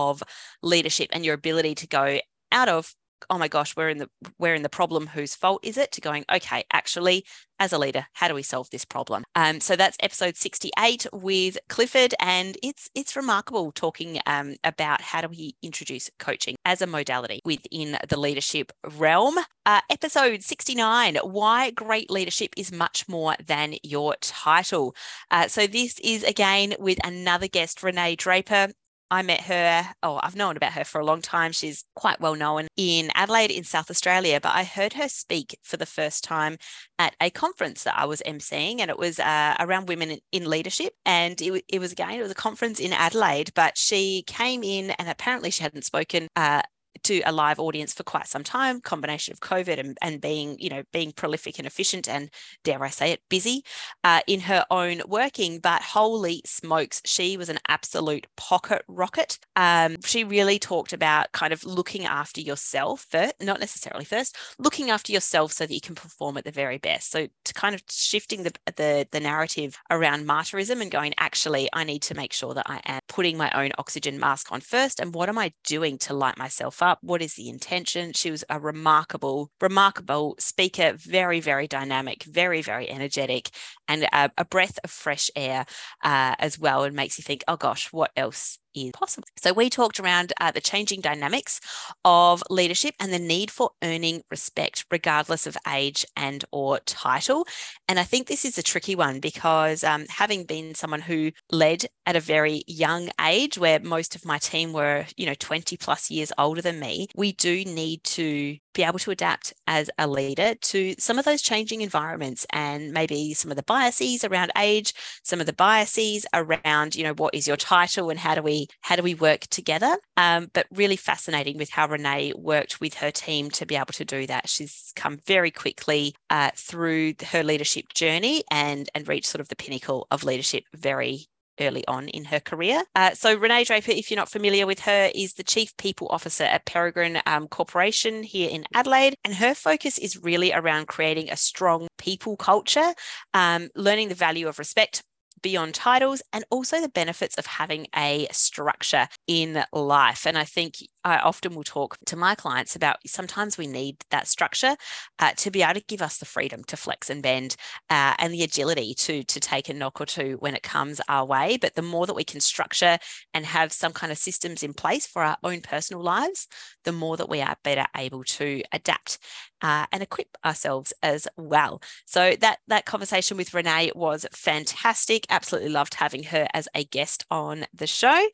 leadership 0.62 1.08
and 1.12 1.24
your 1.24 1.34
ability 1.34 1.74
to 1.76 1.86
go 1.86 2.18
out 2.52 2.68
of 2.68 2.94
oh 3.30 3.38
my 3.38 3.48
gosh 3.48 3.76
we're 3.76 3.88
in 3.88 3.98
the 3.98 4.08
we're 4.38 4.54
in 4.54 4.62
the 4.62 4.68
problem 4.68 5.06
whose 5.06 5.34
fault 5.34 5.60
is 5.64 5.76
it? 5.76 5.92
To 5.92 6.00
going 6.00 6.24
okay 6.32 6.64
actually 6.72 7.24
as 7.58 7.72
a 7.72 7.78
leader 7.78 8.06
how 8.12 8.28
do 8.28 8.34
we 8.34 8.42
solve 8.42 8.70
this 8.70 8.84
problem? 8.84 9.24
Um, 9.34 9.60
so 9.60 9.76
that's 9.76 9.96
episode 10.00 10.36
68 10.36 11.06
with 11.12 11.58
clifford 11.68 12.14
and 12.20 12.56
it's 12.62 12.88
it's 12.94 13.16
remarkable 13.16 13.72
talking 13.72 14.18
um, 14.26 14.56
about 14.64 15.00
how 15.00 15.20
do 15.20 15.28
we 15.28 15.56
introduce 15.62 16.10
coaching 16.18 16.56
as 16.64 16.82
a 16.82 16.86
modality 16.86 17.40
within 17.44 17.98
the 18.08 18.18
leadership 18.18 18.72
realm. 18.96 19.36
Uh, 19.66 19.80
episode 19.90 20.42
69 20.42 21.16
why 21.16 21.70
great 21.70 22.10
leadership 22.10 22.50
is 22.56 22.72
much 22.72 23.08
more 23.08 23.34
than 23.44 23.74
your 23.82 24.14
title. 24.20 24.94
Uh, 25.30 25.48
so 25.48 25.66
this 25.66 25.98
is 26.00 26.22
again 26.24 26.74
with 26.78 26.98
another 27.04 27.48
guest 27.48 27.82
renee 27.82 28.16
draper 28.16 28.68
I 29.10 29.22
met 29.22 29.42
her, 29.42 29.88
oh, 30.02 30.20
I've 30.22 30.36
known 30.36 30.56
about 30.56 30.72
her 30.72 30.84
for 30.84 31.00
a 31.00 31.04
long 31.04 31.22
time. 31.22 31.52
She's 31.52 31.84
quite 31.94 32.20
well 32.20 32.34
known 32.34 32.68
in 32.76 33.10
Adelaide, 33.14 33.50
in 33.50 33.64
South 33.64 33.90
Australia, 33.90 34.40
but 34.40 34.54
I 34.54 34.64
heard 34.64 34.92
her 34.94 35.08
speak 35.08 35.58
for 35.62 35.76
the 35.76 35.86
first 35.86 36.24
time 36.24 36.58
at 36.98 37.14
a 37.20 37.30
conference 37.30 37.84
that 37.84 37.98
I 37.98 38.04
was 38.04 38.22
emceeing, 38.26 38.80
and 38.80 38.90
it 38.90 38.98
was 38.98 39.18
uh, 39.18 39.56
around 39.60 39.88
women 39.88 40.18
in 40.32 40.48
leadership. 40.48 40.92
And 41.06 41.40
it, 41.40 41.64
it 41.68 41.78
was 41.78 41.92
again, 41.92 42.10
it 42.10 42.22
was 42.22 42.30
a 42.30 42.34
conference 42.34 42.80
in 42.80 42.92
Adelaide, 42.92 43.52
but 43.54 43.78
she 43.78 44.24
came 44.26 44.62
in 44.62 44.90
and 44.92 45.08
apparently 45.08 45.50
she 45.50 45.62
hadn't 45.62 45.84
spoken 45.84 46.28
uh, 46.36 46.62
to 47.08 47.20
a 47.22 47.32
live 47.32 47.58
audience 47.58 47.92
for 47.92 48.02
quite 48.02 48.26
some 48.26 48.44
time 48.44 48.80
combination 48.80 49.32
of 49.32 49.40
covid 49.40 49.78
and, 49.78 49.96
and 50.02 50.20
being 50.20 50.56
you 50.58 50.70
know 50.70 50.82
being 50.92 51.12
prolific 51.12 51.58
and 51.58 51.66
efficient 51.66 52.08
and 52.08 52.30
dare 52.64 52.82
i 52.84 52.88
say 52.88 53.12
it 53.12 53.20
busy 53.28 53.62
uh, 54.04 54.20
in 54.26 54.40
her 54.40 54.64
own 54.70 55.02
working. 55.06 55.60
But 55.60 55.82
holy 55.82 56.42
smokes 56.44 57.00
she 57.04 57.36
was 57.36 57.48
an 57.48 57.58
absolute 57.68 58.26
pocket 58.36 58.82
rocket. 58.88 59.38
Um, 59.56 59.96
she 60.04 60.24
really 60.24 60.58
talked 60.58 60.92
about 60.92 61.32
kind 61.32 61.52
of 61.52 61.64
looking 61.64 62.04
after 62.04 62.40
yourself 62.40 63.06
first, 63.10 63.34
not 63.40 63.60
necessarily 63.60 64.04
first 64.04 64.36
looking 64.58 64.90
after 64.90 65.12
yourself 65.12 65.52
so 65.52 65.66
that 65.66 65.74
you 65.74 65.80
can 65.80 65.94
perform 65.94 66.36
at 66.36 66.44
the 66.44 66.50
very 66.50 66.78
best. 66.78 67.10
So 67.10 67.28
to 67.44 67.54
kind 67.54 67.74
of 67.74 67.82
shifting 67.90 68.42
the 68.42 68.52
the, 68.76 69.06
the 69.10 69.20
narrative 69.20 69.78
around 69.90 70.26
martyrism 70.26 70.80
and 70.80 70.90
going 70.90 71.14
actually 71.18 71.68
i 71.72 71.84
need 71.84 72.02
to 72.02 72.14
make 72.14 72.32
sure 72.32 72.54
that 72.54 72.68
i 72.68 72.80
am 72.84 73.00
putting 73.08 73.36
my 73.36 73.50
own 73.52 73.70
oxygen 73.78 74.18
mask 74.18 74.52
on 74.52 74.60
first 74.60 75.00
and 75.00 75.14
what 75.14 75.28
am 75.28 75.38
i 75.38 75.52
doing 75.64 75.98
to 75.98 76.12
light 76.12 76.38
myself 76.38 76.82
up 76.82 76.97
up? 76.98 77.04
What 77.08 77.22
is 77.22 77.34
the 77.34 77.48
intention? 77.48 78.12
She 78.12 78.30
was 78.30 78.44
a 78.48 78.58
remarkable, 78.58 79.50
remarkable 79.60 80.36
speaker, 80.38 80.92
very, 80.96 81.40
very 81.40 81.66
dynamic, 81.66 82.24
very, 82.24 82.62
very 82.62 82.88
energetic, 82.90 83.50
and 83.86 84.04
a, 84.04 84.30
a 84.36 84.44
breath 84.44 84.78
of 84.84 84.90
fresh 84.90 85.30
air 85.36 85.66
uh, 86.02 86.34
as 86.38 86.58
well. 86.58 86.84
And 86.84 86.94
makes 86.94 87.18
you 87.18 87.22
think, 87.22 87.42
oh 87.48 87.56
gosh, 87.56 87.92
what 87.92 88.10
else 88.16 88.58
is 88.86 88.92
possible. 88.92 89.28
So 89.36 89.52
we 89.52 89.70
talked 89.70 90.00
around 90.00 90.32
uh, 90.40 90.50
the 90.50 90.60
changing 90.60 91.00
dynamics 91.00 91.60
of 92.04 92.42
leadership 92.50 92.94
and 93.00 93.12
the 93.12 93.18
need 93.18 93.50
for 93.50 93.70
earning 93.82 94.22
respect 94.30 94.84
regardless 94.90 95.46
of 95.46 95.56
age 95.68 96.04
and 96.16 96.44
or 96.52 96.80
title. 96.80 97.46
And 97.88 97.98
I 97.98 98.04
think 98.04 98.26
this 98.26 98.44
is 98.44 98.58
a 98.58 98.62
tricky 98.62 98.94
one 98.94 99.20
because 99.20 99.84
um, 99.84 100.06
having 100.08 100.44
been 100.44 100.74
someone 100.74 101.00
who 101.00 101.32
led 101.50 101.84
at 102.06 102.16
a 102.16 102.20
very 102.20 102.62
young 102.66 103.10
age 103.20 103.58
where 103.58 103.80
most 103.80 104.14
of 104.14 104.24
my 104.24 104.38
team 104.38 104.72
were, 104.72 105.04
you 105.16 105.26
know, 105.26 105.34
20 105.38 105.76
plus 105.76 106.10
years 106.10 106.32
older 106.38 106.62
than 106.62 106.80
me, 106.80 107.08
we 107.14 107.32
do 107.32 107.64
need 107.64 108.02
to 108.04 108.56
be 108.78 108.84
able 108.84 108.98
to 109.00 109.10
adapt 109.10 109.52
as 109.66 109.90
a 109.98 110.06
leader 110.06 110.54
to 110.54 110.94
some 111.00 111.18
of 111.18 111.24
those 111.24 111.42
changing 111.42 111.80
environments 111.80 112.46
and 112.50 112.92
maybe 112.92 113.34
some 113.34 113.50
of 113.50 113.56
the 113.56 113.62
biases 113.64 114.22
around 114.22 114.52
age, 114.56 114.94
some 115.24 115.40
of 115.40 115.46
the 115.46 115.52
biases 115.52 116.24
around, 116.32 116.94
you 116.94 117.02
know, 117.02 117.12
what 117.14 117.34
is 117.34 117.48
your 117.48 117.56
title 117.56 118.08
and 118.08 118.20
how 118.20 118.36
do 118.36 118.42
we 118.42 118.68
how 118.82 118.94
do 118.94 119.02
we 119.02 119.16
work 119.16 119.40
together? 119.48 119.96
Um, 120.16 120.48
but 120.54 120.66
really 120.70 120.94
fascinating 120.94 121.58
with 121.58 121.70
how 121.70 121.88
Renee 121.88 122.34
worked 122.36 122.80
with 122.80 122.94
her 122.94 123.10
team 123.10 123.50
to 123.50 123.66
be 123.66 123.74
able 123.74 123.86
to 123.86 124.04
do 124.04 124.28
that. 124.28 124.48
She's 124.48 124.92
come 124.94 125.18
very 125.26 125.50
quickly 125.50 126.14
uh, 126.30 126.52
through 126.54 127.14
her 127.32 127.42
leadership 127.42 127.86
journey 127.94 128.44
and 128.48 128.88
and 128.94 129.08
reached 129.08 129.26
sort 129.26 129.40
of 129.40 129.48
the 129.48 129.56
pinnacle 129.56 130.06
of 130.12 130.22
leadership 130.22 130.62
very 130.72 131.26
early 131.60 131.86
on 131.86 132.08
in 132.08 132.24
her 132.24 132.40
career. 132.40 132.82
Uh, 132.94 133.12
so, 133.14 133.34
Renee 133.36 133.64
Draper, 133.64 133.92
if 133.92 134.10
you're 134.10 134.16
not 134.16 134.30
familiar 134.30 134.66
with 134.66 134.80
her, 134.80 135.10
is 135.14 135.34
the 135.34 135.42
Chief 135.42 135.76
People 135.76 136.08
Officer 136.10 136.44
at 136.44 136.66
Peregrine 136.66 137.20
um, 137.26 137.48
Corporation 137.48 138.22
here 138.22 138.50
in 138.50 138.64
Adelaide. 138.74 139.14
And 139.24 139.34
her 139.34 139.54
focus 139.54 139.98
is 139.98 140.22
really 140.22 140.52
around 140.52 140.88
creating 140.88 141.30
a 141.30 141.36
strong 141.36 141.88
people 141.98 142.36
culture, 142.36 142.94
um, 143.34 143.68
learning 143.74 144.08
the 144.08 144.14
value 144.14 144.48
of 144.48 144.58
respect, 144.58 145.02
beyond 145.42 145.74
titles 145.74 146.22
and 146.32 146.44
also 146.50 146.80
the 146.80 146.88
benefits 146.88 147.36
of 147.36 147.46
having 147.46 147.86
a 147.96 148.26
structure 148.32 149.08
in 149.26 149.64
life. 149.72 150.26
And 150.26 150.38
I 150.38 150.44
think 150.44 150.76
I 151.04 151.18
often 151.18 151.54
will 151.54 151.64
talk 151.64 151.96
to 152.06 152.16
my 152.16 152.34
clients 152.34 152.76
about 152.76 152.96
sometimes 153.06 153.56
we 153.56 153.66
need 153.66 153.96
that 154.10 154.28
structure 154.28 154.76
uh, 155.18 155.32
to 155.36 155.50
be 155.50 155.62
able 155.62 155.74
to 155.74 155.86
give 155.86 156.02
us 156.02 156.18
the 156.18 156.26
freedom 156.26 156.64
to 156.64 156.76
flex 156.76 157.08
and 157.08 157.22
bend 157.22 157.56
uh, 157.88 158.14
and 158.18 158.32
the 158.32 158.42
agility 158.42 158.94
to 158.94 159.22
to 159.24 159.40
take 159.40 159.68
a 159.68 159.74
knock 159.74 160.00
or 160.00 160.06
two 160.06 160.36
when 160.40 160.54
it 160.54 160.62
comes 160.62 161.00
our 161.08 161.24
way. 161.24 161.56
But 161.60 161.74
the 161.74 161.82
more 161.82 162.06
that 162.06 162.14
we 162.14 162.24
can 162.24 162.40
structure 162.40 162.98
and 163.32 163.46
have 163.46 163.72
some 163.72 163.92
kind 163.92 164.12
of 164.12 164.18
systems 164.18 164.62
in 164.62 164.74
place 164.74 165.06
for 165.06 165.22
our 165.22 165.36
own 165.42 165.60
personal 165.60 166.02
lives, 166.02 166.46
the 166.84 166.92
more 166.92 167.16
that 167.16 167.28
we 167.28 167.40
are 167.40 167.56
better 167.62 167.86
able 167.96 168.24
to 168.24 168.62
adapt 168.72 169.18
uh, 169.62 169.86
and 169.92 170.02
equip 170.02 170.36
ourselves 170.44 170.92
as 171.02 171.26
well. 171.36 171.82
So 172.06 172.34
that 172.40 172.58
that 172.68 172.86
conversation 172.86 173.36
with 173.36 173.54
Renee 173.54 173.92
was 173.94 174.26
fantastic. 174.32 175.26
Absolutely 175.30 175.70
loved 175.70 175.94
having 175.94 176.22
her 176.24 176.46
as 176.54 176.68
a 176.74 176.84
guest 176.84 177.24
on 177.30 177.66
the 177.74 177.86
show. 177.86 178.28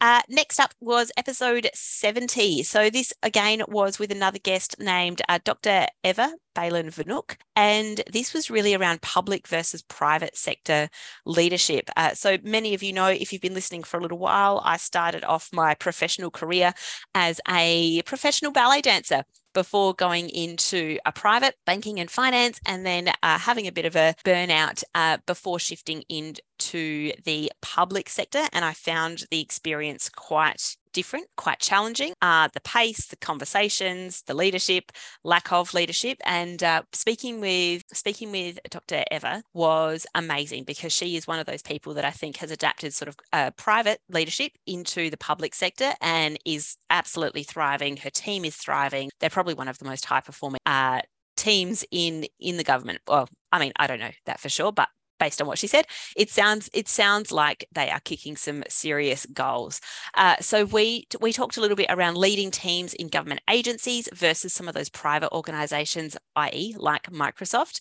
Uh, 0.00 0.20
next 0.28 0.60
up 0.60 0.72
was 0.80 1.10
episode 1.16 1.68
70. 1.74 2.62
So, 2.62 2.88
this 2.88 3.12
again 3.22 3.62
was 3.66 3.98
with 3.98 4.12
another 4.12 4.38
guest 4.38 4.76
named 4.78 5.22
uh, 5.28 5.40
Dr. 5.42 5.86
Eva 6.04 6.32
Balin 6.54 6.86
Vunuk. 6.86 7.36
And 7.56 8.00
this 8.12 8.32
was 8.32 8.48
really 8.48 8.74
around 8.74 9.02
public 9.02 9.48
versus 9.48 9.82
private 9.82 10.36
sector 10.36 10.88
leadership. 11.26 11.90
Uh, 11.96 12.14
so, 12.14 12.38
many 12.44 12.74
of 12.74 12.82
you 12.82 12.92
know, 12.92 13.08
if 13.08 13.32
you've 13.32 13.42
been 13.42 13.54
listening 13.54 13.82
for 13.82 13.98
a 13.98 14.02
little 14.02 14.18
while, 14.18 14.62
I 14.64 14.76
started 14.76 15.24
off 15.24 15.50
my 15.52 15.74
professional 15.74 16.30
career 16.30 16.74
as 17.16 17.40
a 17.48 18.02
professional 18.02 18.52
ballet 18.52 18.82
dancer 18.82 19.24
before 19.58 19.92
going 19.92 20.28
into 20.28 21.00
a 21.04 21.10
private 21.10 21.56
banking 21.66 21.98
and 21.98 22.08
finance 22.08 22.60
and 22.64 22.86
then 22.86 23.08
uh, 23.08 23.38
having 23.40 23.66
a 23.66 23.72
bit 23.72 23.84
of 23.84 23.96
a 23.96 24.14
burnout 24.24 24.84
uh, 24.94 25.18
before 25.26 25.58
shifting 25.58 26.04
into 26.08 27.10
the 27.24 27.50
public 27.60 28.08
sector. 28.08 28.44
And 28.52 28.64
I 28.64 28.72
found 28.72 29.24
the 29.32 29.40
experience 29.40 30.08
quite 30.08 30.76
different, 30.98 31.28
quite 31.36 31.60
challenging. 31.60 32.12
Uh, 32.20 32.48
the 32.52 32.60
pace, 32.62 33.06
the 33.06 33.16
conversations, 33.18 34.22
the 34.26 34.34
leadership, 34.34 34.90
lack 35.22 35.52
of 35.52 35.72
leadership, 35.72 36.18
and 36.24 36.60
uh, 36.64 36.82
speaking 36.92 37.40
with 37.40 37.84
speaking 37.92 38.32
with 38.32 38.58
Dr. 38.68 39.04
Eva 39.12 39.44
was 39.54 40.08
amazing 40.16 40.64
because 40.64 40.92
she 40.92 41.14
is 41.14 41.28
one 41.28 41.38
of 41.38 41.46
those 41.46 41.62
people 41.62 41.94
that 41.94 42.04
I 42.04 42.10
think 42.10 42.38
has 42.38 42.50
adapted 42.50 42.92
sort 42.92 43.10
of 43.10 43.16
uh, 43.32 43.52
private 43.52 44.00
leadership 44.10 44.50
into 44.66 45.08
the 45.08 45.16
public 45.16 45.54
sector 45.54 45.92
and 46.00 46.36
is 46.44 46.76
absolutely 46.90 47.44
thriving. 47.44 47.96
Her 47.98 48.10
team 48.10 48.44
is 48.44 48.56
thriving. 48.56 49.08
They're 49.20 49.30
probably 49.30 49.54
one 49.54 49.68
of 49.68 49.78
the 49.78 49.84
most 49.84 50.04
high 50.04 50.20
performing 50.20 50.58
uh, 50.66 51.02
teams 51.36 51.84
in 51.92 52.26
in 52.40 52.56
the 52.56 52.64
government. 52.64 53.02
Well, 53.06 53.28
I 53.52 53.60
mean, 53.60 53.72
I 53.76 53.86
don't 53.86 54.00
know 54.00 54.10
that 54.26 54.40
for 54.40 54.48
sure, 54.48 54.72
but 54.72 54.88
based 55.18 55.40
on 55.40 55.46
what 55.46 55.58
she 55.58 55.66
said, 55.66 55.86
it 56.16 56.30
sounds 56.30 56.68
it 56.72 56.88
sounds 56.88 57.32
like 57.32 57.66
they 57.72 57.90
are 57.90 58.00
kicking 58.00 58.36
some 58.36 58.62
serious 58.68 59.26
goals. 59.26 59.80
Uh, 60.14 60.36
so 60.40 60.64
we 60.64 61.06
we 61.20 61.32
talked 61.32 61.56
a 61.56 61.60
little 61.60 61.76
bit 61.76 61.90
around 61.90 62.16
leading 62.16 62.50
teams 62.50 62.94
in 62.94 63.08
government 63.08 63.40
agencies 63.50 64.08
versus 64.14 64.52
some 64.52 64.68
of 64.68 64.74
those 64.74 64.88
private 64.88 65.32
organisations, 65.32 66.16
i.e., 66.36 66.74
like 66.78 67.10
Microsoft. 67.10 67.80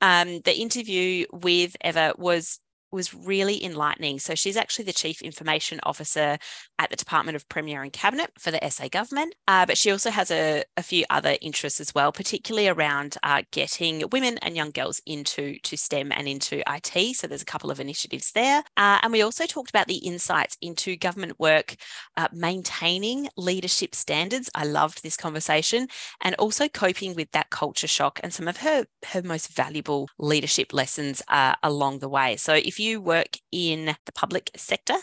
Um, 0.00 0.40
the 0.44 0.56
interview 0.56 1.26
with 1.32 1.76
Eva 1.84 2.14
was 2.16 2.60
was 2.90 3.14
really 3.14 3.62
enlightening. 3.64 4.18
So 4.18 4.34
she's 4.34 4.56
actually 4.56 4.86
the 4.86 4.92
Chief 4.92 5.22
Information 5.22 5.80
Officer 5.82 6.38
at 6.78 6.90
the 6.90 6.96
Department 6.96 7.36
of 7.36 7.48
Premier 7.48 7.82
and 7.82 7.92
Cabinet 7.92 8.30
for 8.38 8.50
the 8.50 8.70
SA 8.70 8.88
government. 8.88 9.34
Uh, 9.46 9.66
but 9.66 9.76
she 9.76 9.90
also 9.90 10.10
has 10.10 10.30
a, 10.30 10.62
a, 10.76 10.82
few 10.82 11.04
other 11.10 11.36
interests 11.42 11.80
as 11.80 11.94
well, 11.94 12.12
particularly 12.12 12.68
around 12.68 13.16
uh, 13.22 13.42
getting 13.52 14.04
women 14.10 14.38
and 14.38 14.56
young 14.56 14.70
girls 14.70 15.02
into 15.06 15.58
to 15.64 15.76
STEM 15.76 16.12
and 16.12 16.26
into 16.26 16.62
IT. 16.72 17.16
So 17.16 17.26
there's 17.26 17.42
a 17.42 17.46
couple 17.46 17.70
of 17.70 17.80
initiatives 17.80 18.32
there. 18.32 18.62
Uh, 18.76 18.98
and 19.02 19.12
we 19.12 19.22
also 19.22 19.44
talked 19.44 19.70
about 19.70 19.86
the 19.86 19.96
insights 19.96 20.56
into 20.62 20.96
government 20.96 21.38
work 21.38 21.76
uh, 22.16 22.28
maintaining 22.32 23.28
leadership 23.36 23.94
standards. 23.94 24.48
I 24.54 24.64
loved 24.64 25.02
this 25.02 25.16
conversation 25.16 25.88
and 26.22 26.34
also 26.36 26.68
coping 26.68 27.14
with 27.14 27.30
that 27.32 27.50
culture 27.50 27.86
shock 27.86 28.20
and 28.22 28.32
some 28.32 28.48
of 28.48 28.56
her, 28.58 28.86
her 29.06 29.22
most 29.22 29.48
valuable 29.48 30.08
leadership 30.18 30.72
lessons 30.72 31.22
uh, 31.28 31.54
along 31.62 31.98
the 31.98 32.08
way. 32.08 32.36
So 32.36 32.54
if 32.78 32.84
you 32.84 33.00
work 33.00 33.36
in 33.50 33.86
the 34.06 34.12
public 34.12 34.50
sector, 34.56 34.94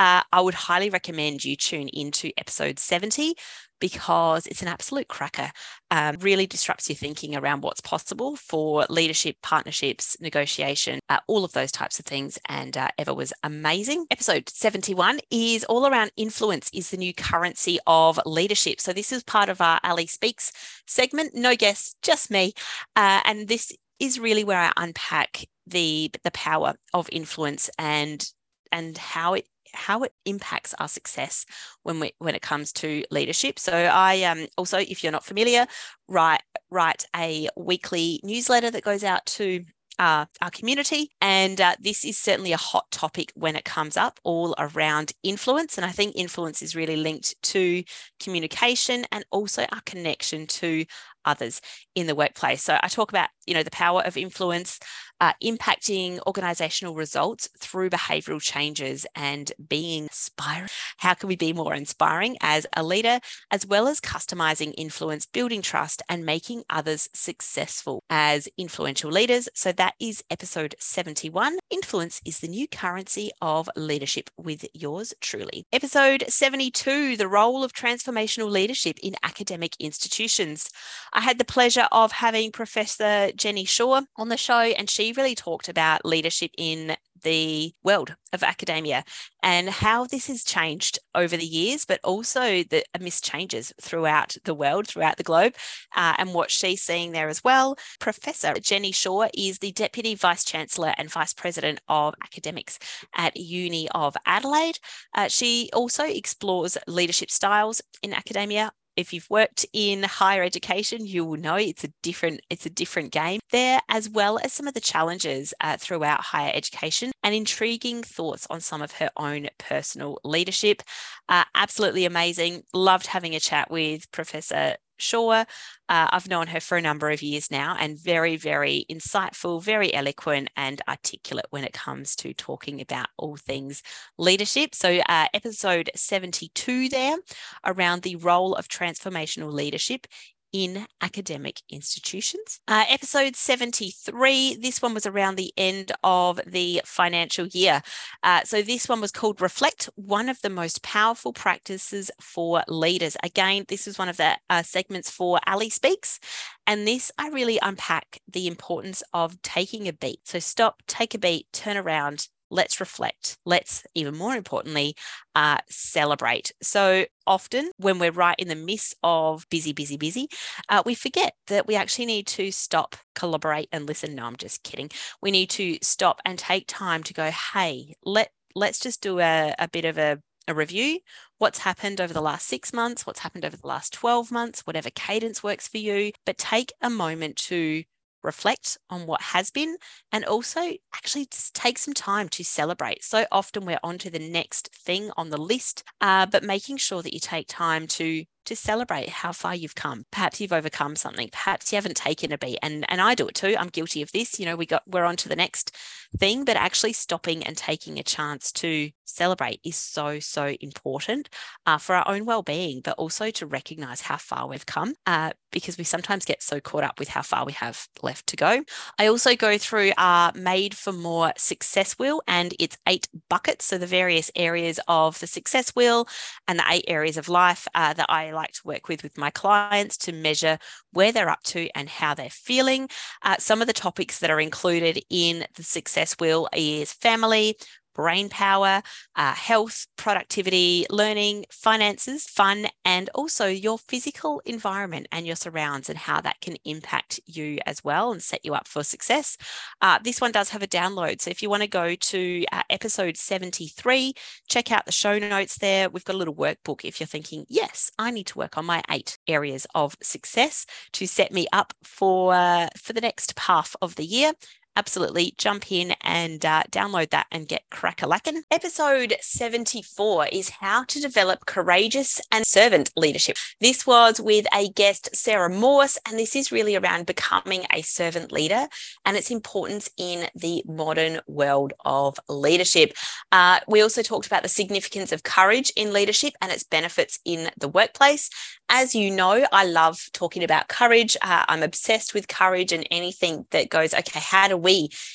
uh, 0.00 0.22
I 0.32 0.40
would 0.40 0.54
highly 0.54 0.90
recommend 0.90 1.44
you 1.44 1.54
tune 1.54 1.86
into 1.88 2.32
episode 2.36 2.80
70 2.80 3.36
because 3.80 4.46
it's 4.46 4.62
an 4.62 4.68
absolute 4.68 5.08
cracker. 5.08 5.50
Um, 5.90 6.16
really 6.20 6.46
disrupts 6.46 6.88
your 6.88 6.96
thinking 6.96 7.34
around 7.34 7.62
what's 7.62 7.80
possible 7.80 8.36
for 8.36 8.84
leadership, 8.90 9.36
partnerships, 9.42 10.16
negotiation, 10.20 11.00
uh, 11.08 11.18
all 11.28 11.44
of 11.44 11.52
those 11.52 11.72
types 11.72 11.98
of 11.98 12.04
things. 12.04 12.38
And 12.48 12.76
uh, 12.76 12.88
Eva 12.98 13.14
was 13.14 13.32
amazing. 13.42 14.06
Episode 14.10 14.48
71 14.48 15.20
is 15.30 15.64
all 15.64 15.86
around 15.86 16.10
influence 16.16 16.68
is 16.74 16.90
the 16.90 16.96
new 16.96 17.14
currency 17.14 17.78
of 17.86 18.20
leadership. 18.26 18.80
So 18.80 18.92
this 18.92 19.12
is 19.12 19.22
part 19.22 19.48
of 19.48 19.60
our 19.60 19.80
Ally 19.82 20.04
Speaks 20.04 20.52
segment. 20.86 21.34
No 21.34 21.56
guests, 21.56 21.94
just 22.02 22.30
me. 22.30 22.52
Uh, 22.96 23.20
and 23.24 23.48
this 23.48 23.72
is 24.00 24.18
really 24.18 24.44
where 24.44 24.58
I 24.58 24.72
unpack 24.76 25.46
the 25.66 26.10
the 26.24 26.30
power 26.32 26.74
of 26.92 27.08
influence 27.12 27.70
and 27.78 28.26
and 28.72 28.96
how 28.98 29.34
it 29.34 29.46
how 29.72 30.02
it 30.02 30.12
impacts 30.24 30.74
our 30.78 30.88
success 30.88 31.46
when 31.82 32.00
we 32.00 32.12
when 32.18 32.34
it 32.34 32.42
comes 32.42 32.72
to 32.72 33.04
leadership. 33.10 33.58
So 33.58 33.72
I 33.72 34.22
um 34.24 34.46
also, 34.56 34.78
if 34.78 35.02
you're 35.02 35.12
not 35.12 35.24
familiar, 35.24 35.66
write 36.08 36.42
write 36.70 37.04
a 37.14 37.48
weekly 37.56 38.20
newsletter 38.24 38.70
that 38.70 38.84
goes 38.84 39.04
out 39.04 39.26
to 39.26 39.64
uh, 40.00 40.24
our 40.40 40.50
community. 40.50 41.10
And 41.20 41.60
uh, 41.60 41.76
this 41.78 42.06
is 42.06 42.16
certainly 42.16 42.52
a 42.52 42.56
hot 42.56 42.90
topic 42.90 43.32
when 43.34 43.54
it 43.54 43.66
comes 43.66 43.98
up, 43.98 44.18
all 44.24 44.54
around 44.58 45.12
influence. 45.22 45.76
And 45.76 45.84
I 45.84 45.90
think 45.90 46.16
influence 46.16 46.62
is 46.62 46.74
really 46.74 46.96
linked 46.96 47.34
to 47.42 47.84
communication 48.18 49.04
and 49.12 49.26
also 49.30 49.66
our 49.70 49.82
connection 49.84 50.46
to 50.46 50.86
others 51.26 51.60
in 51.94 52.06
the 52.06 52.14
workplace. 52.14 52.62
So 52.62 52.78
I 52.82 52.88
talk 52.88 53.10
about, 53.10 53.28
you 53.46 53.54
know, 53.54 53.62
the 53.62 53.70
power 53.70 54.02
of 54.02 54.16
influence, 54.16 54.78
uh, 55.20 55.32
impacting 55.42 56.18
organizational 56.26 56.94
results 56.94 57.48
through 57.58 57.90
behavioral 57.90 58.40
changes 58.40 59.06
and 59.14 59.52
being 59.68 60.04
inspiring. 60.04 60.68
How 60.96 61.14
can 61.14 61.28
we 61.28 61.36
be 61.36 61.52
more 61.52 61.74
inspiring 61.74 62.36
as 62.40 62.66
a 62.76 62.82
leader, 62.82 63.20
as 63.50 63.66
well 63.66 63.86
as 63.86 64.00
customizing 64.00 64.72
influence, 64.76 65.26
building 65.26 65.62
trust, 65.62 66.02
and 66.08 66.24
making 66.24 66.64
others 66.70 67.08
successful 67.12 68.02
as 68.08 68.48
influential 68.56 69.10
leaders? 69.10 69.48
So 69.54 69.72
that 69.72 69.94
is 70.00 70.24
episode 70.30 70.74
71. 70.78 71.58
Influence 71.70 72.20
is 72.24 72.40
the 72.40 72.48
new 72.48 72.66
currency 72.66 73.30
of 73.42 73.68
leadership 73.76 74.30
with 74.36 74.64
yours 74.72 75.12
truly. 75.20 75.64
Episode 75.72 76.24
72 76.28 77.16
The 77.16 77.28
role 77.28 77.62
of 77.62 77.72
transformational 77.72 78.50
leadership 78.50 78.98
in 79.02 79.16
academic 79.22 79.76
institutions. 79.78 80.70
I 81.12 81.20
had 81.20 81.38
the 81.38 81.44
pleasure 81.44 81.88
of 81.92 82.12
having 82.12 82.52
Professor 82.52 83.30
Jenny 83.36 83.64
Shaw 83.64 84.02
on 84.16 84.28
the 84.28 84.36
show, 84.36 84.60
and 84.60 84.88
she 84.88 85.12
really 85.12 85.34
talked 85.34 85.68
about 85.68 86.04
leadership 86.04 86.50
in 86.56 86.96
the 87.22 87.72
world 87.82 88.14
of 88.32 88.42
academia 88.42 89.04
and 89.42 89.68
how 89.68 90.06
this 90.06 90.26
has 90.28 90.44
changed 90.44 90.98
over 91.14 91.36
the 91.36 91.44
years, 91.44 91.84
but 91.84 92.00
also 92.04 92.62
the 92.62 92.84
amidst 92.94 93.24
changes 93.24 93.72
throughout 93.80 94.36
the 94.44 94.54
world, 94.54 94.86
throughout 94.86 95.16
the 95.16 95.22
globe, 95.22 95.54
uh, 95.96 96.14
and 96.18 96.34
what 96.34 96.50
she's 96.50 96.82
seeing 96.82 97.12
there 97.12 97.28
as 97.28 97.42
well. 97.42 97.76
Professor 97.98 98.54
Jenny 98.54 98.92
Shaw 98.92 99.28
is 99.34 99.58
the 99.58 99.72
Deputy 99.72 100.14
Vice 100.14 100.44
Chancellor 100.44 100.94
and 100.96 101.10
Vice 101.10 101.34
President 101.34 101.80
of 101.88 102.14
Academics 102.22 102.78
at 103.14 103.36
Uni 103.36 103.88
of 103.90 104.16
Adelaide. 104.26 104.78
Uh, 105.14 105.28
she 105.28 105.70
also 105.72 106.04
explores 106.04 106.78
leadership 106.86 107.30
styles 107.30 107.82
in 108.02 108.14
academia 108.14 108.72
if 108.96 109.12
you've 109.12 109.28
worked 109.30 109.66
in 109.72 110.02
higher 110.02 110.42
education, 110.42 111.06
you 111.06 111.24
will 111.24 111.38
know 111.38 111.56
it's 111.56 111.84
a 111.84 111.92
different 112.02 112.40
it's 112.50 112.66
a 112.66 112.70
different 112.70 113.12
game 113.12 113.40
there, 113.50 113.80
as 113.88 114.08
well 114.08 114.38
as 114.42 114.52
some 114.52 114.66
of 114.66 114.74
the 114.74 114.80
challenges 114.80 115.54
uh, 115.60 115.76
throughout 115.78 116.20
higher 116.20 116.52
education 116.54 117.12
and 117.22 117.34
intriguing 117.34 118.02
thoughts 118.02 118.46
on 118.50 118.60
some 118.60 118.82
of 118.82 118.92
her 118.92 119.10
own 119.16 119.48
personal 119.58 120.18
leadership. 120.24 120.82
Uh, 121.28 121.44
absolutely 121.54 122.04
amazing. 122.04 122.62
Loved 122.74 123.06
having 123.06 123.34
a 123.34 123.40
chat 123.40 123.70
with 123.70 124.10
Professor 124.12 124.76
Shaw. 125.00 125.30
Uh, 125.30 125.44
I've 125.88 126.28
known 126.28 126.46
her 126.48 126.60
for 126.60 126.76
a 126.76 126.82
number 126.82 127.10
of 127.10 127.22
years 127.22 127.50
now 127.50 127.76
and 127.78 127.98
very, 127.98 128.36
very 128.36 128.86
insightful, 128.90 129.62
very 129.62 129.92
eloquent 129.92 130.48
and 130.56 130.80
articulate 130.88 131.46
when 131.50 131.64
it 131.64 131.72
comes 131.72 132.14
to 132.16 132.32
talking 132.34 132.80
about 132.80 133.08
all 133.16 133.36
things 133.36 133.82
leadership. 134.18 134.74
So, 134.74 135.00
uh, 135.08 135.26
episode 135.34 135.90
72 135.96 136.88
there 136.88 137.16
around 137.64 138.02
the 138.02 138.16
role 138.16 138.54
of 138.54 138.68
transformational 138.68 139.52
leadership 139.52 140.06
in 140.52 140.86
academic 141.00 141.62
institutions. 141.70 142.60
Uh, 142.68 142.84
episode 142.88 143.36
73, 143.36 144.56
this 144.56 144.82
one 144.82 144.94
was 144.94 145.06
around 145.06 145.36
the 145.36 145.52
end 145.56 145.92
of 146.02 146.40
the 146.46 146.80
financial 146.84 147.46
year. 147.48 147.82
Uh, 148.22 148.42
so, 148.44 148.62
this 148.62 148.88
one 148.88 149.00
was 149.00 149.12
called 149.12 149.40
Reflect, 149.40 149.88
one 149.94 150.28
of 150.28 150.40
the 150.42 150.50
most 150.50 150.82
powerful 150.82 151.32
practices 151.32 152.10
for 152.20 152.62
leaders. 152.68 153.16
Again, 153.22 153.64
this 153.68 153.86
is 153.86 153.98
one 153.98 154.08
of 154.08 154.16
the 154.16 154.36
uh, 154.48 154.62
segments 154.62 155.10
for 155.10 155.38
Ally 155.46 155.68
Speaks. 155.68 156.18
And 156.66 156.86
this, 156.86 157.10
I 157.18 157.28
really 157.28 157.58
unpack 157.62 158.20
the 158.30 158.46
importance 158.46 159.02
of 159.12 159.40
taking 159.42 159.88
a 159.88 159.92
beat. 159.92 160.20
So, 160.24 160.38
stop, 160.38 160.82
take 160.86 161.14
a 161.14 161.18
beat, 161.18 161.46
turn 161.52 161.76
around, 161.76 162.28
let's 162.50 162.80
reflect. 162.80 163.38
Let's, 163.44 163.84
even 163.94 164.16
more 164.16 164.34
importantly, 164.34 164.96
uh, 165.34 165.58
celebrate. 165.68 166.52
So 166.62 167.06
often, 167.26 167.70
when 167.78 167.98
we're 167.98 168.10
right 168.10 168.36
in 168.38 168.48
the 168.48 168.56
midst 168.56 168.94
of 169.02 169.46
busy, 169.50 169.72
busy, 169.72 169.96
busy, 169.96 170.28
uh, 170.68 170.82
we 170.84 170.94
forget 170.94 171.34
that 171.46 171.66
we 171.66 171.76
actually 171.76 172.06
need 172.06 172.26
to 172.28 172.50
stop, 172.50 172.96
collaborate, 173.14 173.68
and 173.72 173.86
listen. 173.86 174.14
No, 174.14 174.24
I'm 174.24 174.36
just 174.36 174.62
kidding. 174.62 174.90
We 175.22 175.30
need 175.30 175.50
to 175.50 175.78
stop 175.82 176.20
and 176.24 176.38
take 176.38 176.64
time 176.66 177.02
to 177.04 177.14
go, 177.14 177.30
hey, 177.30 177.94
let 178.04 178.30
let's 178.54 178.80
just 178.80 179.00
do 179.00 179.20
a, 179.20 179.54
a 179.58 179.68
bit 179.68 179.84
of 179.84 179.96
a 179.96 180.20
a 180.48 180.54
review 180.54 180.98
what's 181.40 181.60
happened 181.60 182.02
over 182.02 182.12
the 182.12 182.20
last 182.20 182.46
six 182.46 182.70
months, 182.70 183.06
what's 183.06 183.20
happened 183.20 183.46
over 183.46 183.56
the 183.56 183.66
last 183.66 183.94
12 183.94 184.30
months, 184.30 184.60
whatever 184.66 184.90
cadence 184.90 185.42
works 185.42 185.66
for 185.66 185.78
you, 185.78 186.12
but 186.26 186.36
take 186.36 186.70
a 186.82 186.90
moment 186.90 187.36
to 187.36 187.82
reflect 188.22 188.78
on 188.88 189.06
what 189.06 189.20
has 189.20 189.50
been 189.50 189.76
and 190.12 190.24
also 190.24 190.60
actually 190.94 191.26
take 191.54 191.78
some 191.78 191.94
time 191.94 192.28
to 192.30 192.44
celebrate. 192.44 193.02
So 193.04 193.26
often 193.32 193.64
we're 193.64 193.80
on 193.82 193.98
to 193.98 194.10
the 194.10 194.18
next 194.18 194.74
thing 194.74 195.10
on 195.16 195.30
the 195.30 195.40
list, 195.40 195.84
uh, 196.00 196.26
but 196.26 196.42
making 196.42 196.78
sure 196.78 197.02
that 197.02 197.14
you 197.14 197.20
take 197.20 197.46
time 197.48 197.86
to 197.88 198.24
to 198.46 198.56
celebrate 198.56 199.08
how 199.08 199.32
far 199.32 199.54
you've 199.54 199.74
come. 199.74 200.04
Perhaps 200.10 200.40
you've 200.40 200.52
overcome 200.52 200.96
something. 200.96 201.28
Perhaps 201.30 201.70
you 201.70 201.76
haven't 201.76 201.96
taken 201.96 202.32
a 202.32 202.38
beat. 202.38 202.58
And 202.62 202.84
and 202.88 203.00
I 203.00 203.14
do 203.14 203.28
it 203.28 203.34
too. 203.34 203.54
I'm 203.58 203.68
guilty 203.68 204.02
of 204.02 204.10
this. 204.12 204.40
You 204.40 204.46
know, 204.46 204.56
we 204.56 204.66
got 204.66 204.82
we're 204.86 205.04
on 205.04 205.16
to 205.16 205.28
the 205.28 205.36
next 205.36 205.76
thing, 206.18 206.44
but 206.44 206.56
actually 206.56 206.94
stopping 206.94 207.44
and 207.44 207.56
taking 207.56 207.98
a 207.98 208.02
chance 208.02 208.50
to 208.52 208.90
celebrate 209.10 209.60
is 209.64 209.76
so 209.76 210.20
so 210.20 210.54
important 210.60 211.28
uh, 211.66 211.78
for 211.78 211.94
our 211.94 212.08
own 212.08 212.24
well-being, 212.24 212.80
but 212.82 212.96
also 212.98 213.30
to 213.30 213.46
recognize 213.46 214.00
how 214.00 214.16
far 214.16 214.48
we've 214.48 214.66
come. 214.66 214.94
Uh, 215.06 215.32
because 215.52 215.76
we 215.76 215.84
sometimes 215.84 216.24
get 216.24 216.42
so 216.42 216.60
caught 216.60 216.84
up 216.84 216.98
with 216.98 217.08
how 217.08 217.22
far 217.22 217.44
we 217.44 217.52
have 217.52 217.88
left 218.02 218.26
to 218.28 218.36
go. 218.36 218.62
I 218.98 219.06
also 219.06 219.34
go 219.36 219.58
through 219.58 219.92
our 219.98 220.32
Made 220.34 220.76
for 220.76 220.92
More 220.92 221.32
success 221.36 221.94
wheel 221.94 222.22
and 222.28 222.54
its 222.58 222.76
eight 222.86 223.08
buckets. 223.28 223.64
So 223.64 223.78
the 223.78 223.86
various 223.86 224.30
areas 224.36 224.78
of 224.88 225.18
the 225.20 225.26
success 225.26 225.70
wheel 225.70 226.08
and 226.48 226.58
the 226.58 226.64
eight 226.70 226.84
areas 226.88 227.16
of 227.16 227.28
life 227.28 227.66
uh, 227.74 227.92
that 227.94 228.06
I 228.08 228.32
like 228.32 228.52
to 228.52 228.60
work 228.64 228.88
with 228.88 229.02
with 229.02 229.18
my 229.18 229.30
clients 229.30 229.96
to 229.98 230.12
measure 230.12 230.58
where 230.92 231.12
they're 231.12 231.30
up 231.30 231.42
to 231.44 231.68
and 231.74 231.88
how 231.88 232.14
they're 232.14 232.30
feeling. 232.30 232.88
Uh, 233.22 233.36
some 233.38 233.60
of 233.60 233.66
the 233.66 233.72
topics 233.72 234.18
that 234.20 234.30
are 234.30 234.40
included 234.40 235.02
in 235.10 235.44
the 235.56 235.62
success 235.62 236.14
wheel 236.18 236.48
is 236.54 236.92
family, 236.92 237.56
brain 237.94 238.28
power, 238.28 238.82
uh, 239.16 239.34
health, 239.34 239.86
productivity, 239.96 240.86
learning, 240.90 241.44
finances, 241.50 242.24
fun, 242.24 242.66
and 242.84 243.10
also 243.14 243.46
your 243.46 243.78
physical 243.78 244.40
environment 244.44 245.06
and 245.12 245.26
your 245.26 245.36
surrounds 245.36 245.88
and 245.88 245.98
how 245.98 246.20
that 246.20 246.40
can 246.40 246.56
impact 246.64 247.20
you 247.26 247.58
as 247.66 247.82
well 247.84 248.12
and 248.12 248.22
set 248.22 248.44
you 248.44 248.54
up 248.54 248.66
for 248.66 248.82
success. 248.82 249.36
Uh, 249.80 249.98
this 250.02 250.20
one 250.20 250.32
does 250.32 250.50
have 250.50 250.62
a 250.62 250.66
download. 250.66 251.20
So 251.20 251.30
if 251.30 251.42
you 251.42 251.50
want 251.50 251.62
to 251.62 251.68
go 251.68 251.94
to 251.94 252.44
uh, 252.52 252.62
episode 252.70 253.16
73, 253.16 254.14
check 254.48 254.72
out 254.72 254.86
the 254.86 254.92
show 254.92 255.18
notes 255.18 255.58
there. 255.58 255.88
We've 255.88 256.04
got 256.04 256.14
a 256.14 256.18
little 256.18 256.34
workbook 256.34 256.84
if 256.84 257.00
you're 257.00 257.06
thinking, 257.06 257.46
yes, 257.48 257.90
I 257.98 258.10
need 258.10 258.26
to 258.28 258.38
work 258.38 258.56
on 258.56 258.64
my 258.64 258.82
eight 258.90 259.18
areas 259.26 259.66
of 259.74 259.96
success 260.02 260.66
to 260.92 261.06
set 261.06 261.32
me 261.32 261.46
up 261.52 261.74
for, 261.82 262.32
for 262.76 262.92
the 262.92 263.00
next 263.00 263.38
half 263.38 263.74
of 263.82 263.96
the 263.96 264.04
year 264.04 264.32
absolutely 264.80 265.34
jump 265.36 265.70
in 265.70 265.92
and 266.00 266.42
uh, 266.42 266.62
download 266.70 267.10
that 267.10 267.26
and 267.30 267.46
get 267.46 267.68
crack 267.70 268.00
a. 268.02 268.42
Episode 268.50 269.14
74 269.20 270.28
is 270.32 270.48
how 270.48 270.84
to 270.84 270.98
develop 270.98 271.44
courageous 271.44 272.18
and 272.32 272.46
servant 272.46 272.90
leadership. 272.96 273.36
This 273.60 273.86
was 273.86 274.22
with 274.22 274.46
a 274.54 274.70
guest, 274.70 275.10
Sarah 275.12 275.50
Morse, 275.50 275.98
and 276.08 276.18
this 276.18 276.34
is 276.34 276.50
really 276.50 276.76
around 276.76 277.04
becoming 277.04 277.66
a 277.70 277.82
servant 277.82 278.32
leader 278.32 278.68
and 279.04 279.18
its 279.18 279.30
importance 279.30 279.90
in 279.98 280.30
the 280.34 280.62
modern 280.66 281.20
world 281.26 281.74
of 281.84 282.18
leadership. 282.30 282.94
Uh, 283.32 283.60
we 283.68 283.82
also 283.82 284.00
talked 284.00 284.26
about 284.26 284.42
the 284.42 284.48
significance 284.48 285.12
of 285.12 285.24
courage 285.24 285.70
in 285.76 285.92
leadership 285.92 286.32
and 286.40 286.50
its 286.50 286.64
benefits 286.64 287.18
in 287.26 287.50
the 287.58 287.68
workplace. 287.68 288.30
As 288.70 288.94
you 288.94 289.10
know, 289.10 289.44
I 289.52 289.64
love 289.64 289.98
talking 290.12 290.44
about 290.44 290.68
courage. 290.68 291.16
Uh, 291.20 291.44
I'm 291.48 291.62
obsessed 291.62 292.14
with 292.14 292.28
courage 292.28 292.72
and 292.72 292.86
anything 292.90 293.44
that 293.50 293.68
goes, 293.68 293.92
okay, 293.92 294.20
how 294.20 294.48
do 294.48 294.56
we 294.56 294.69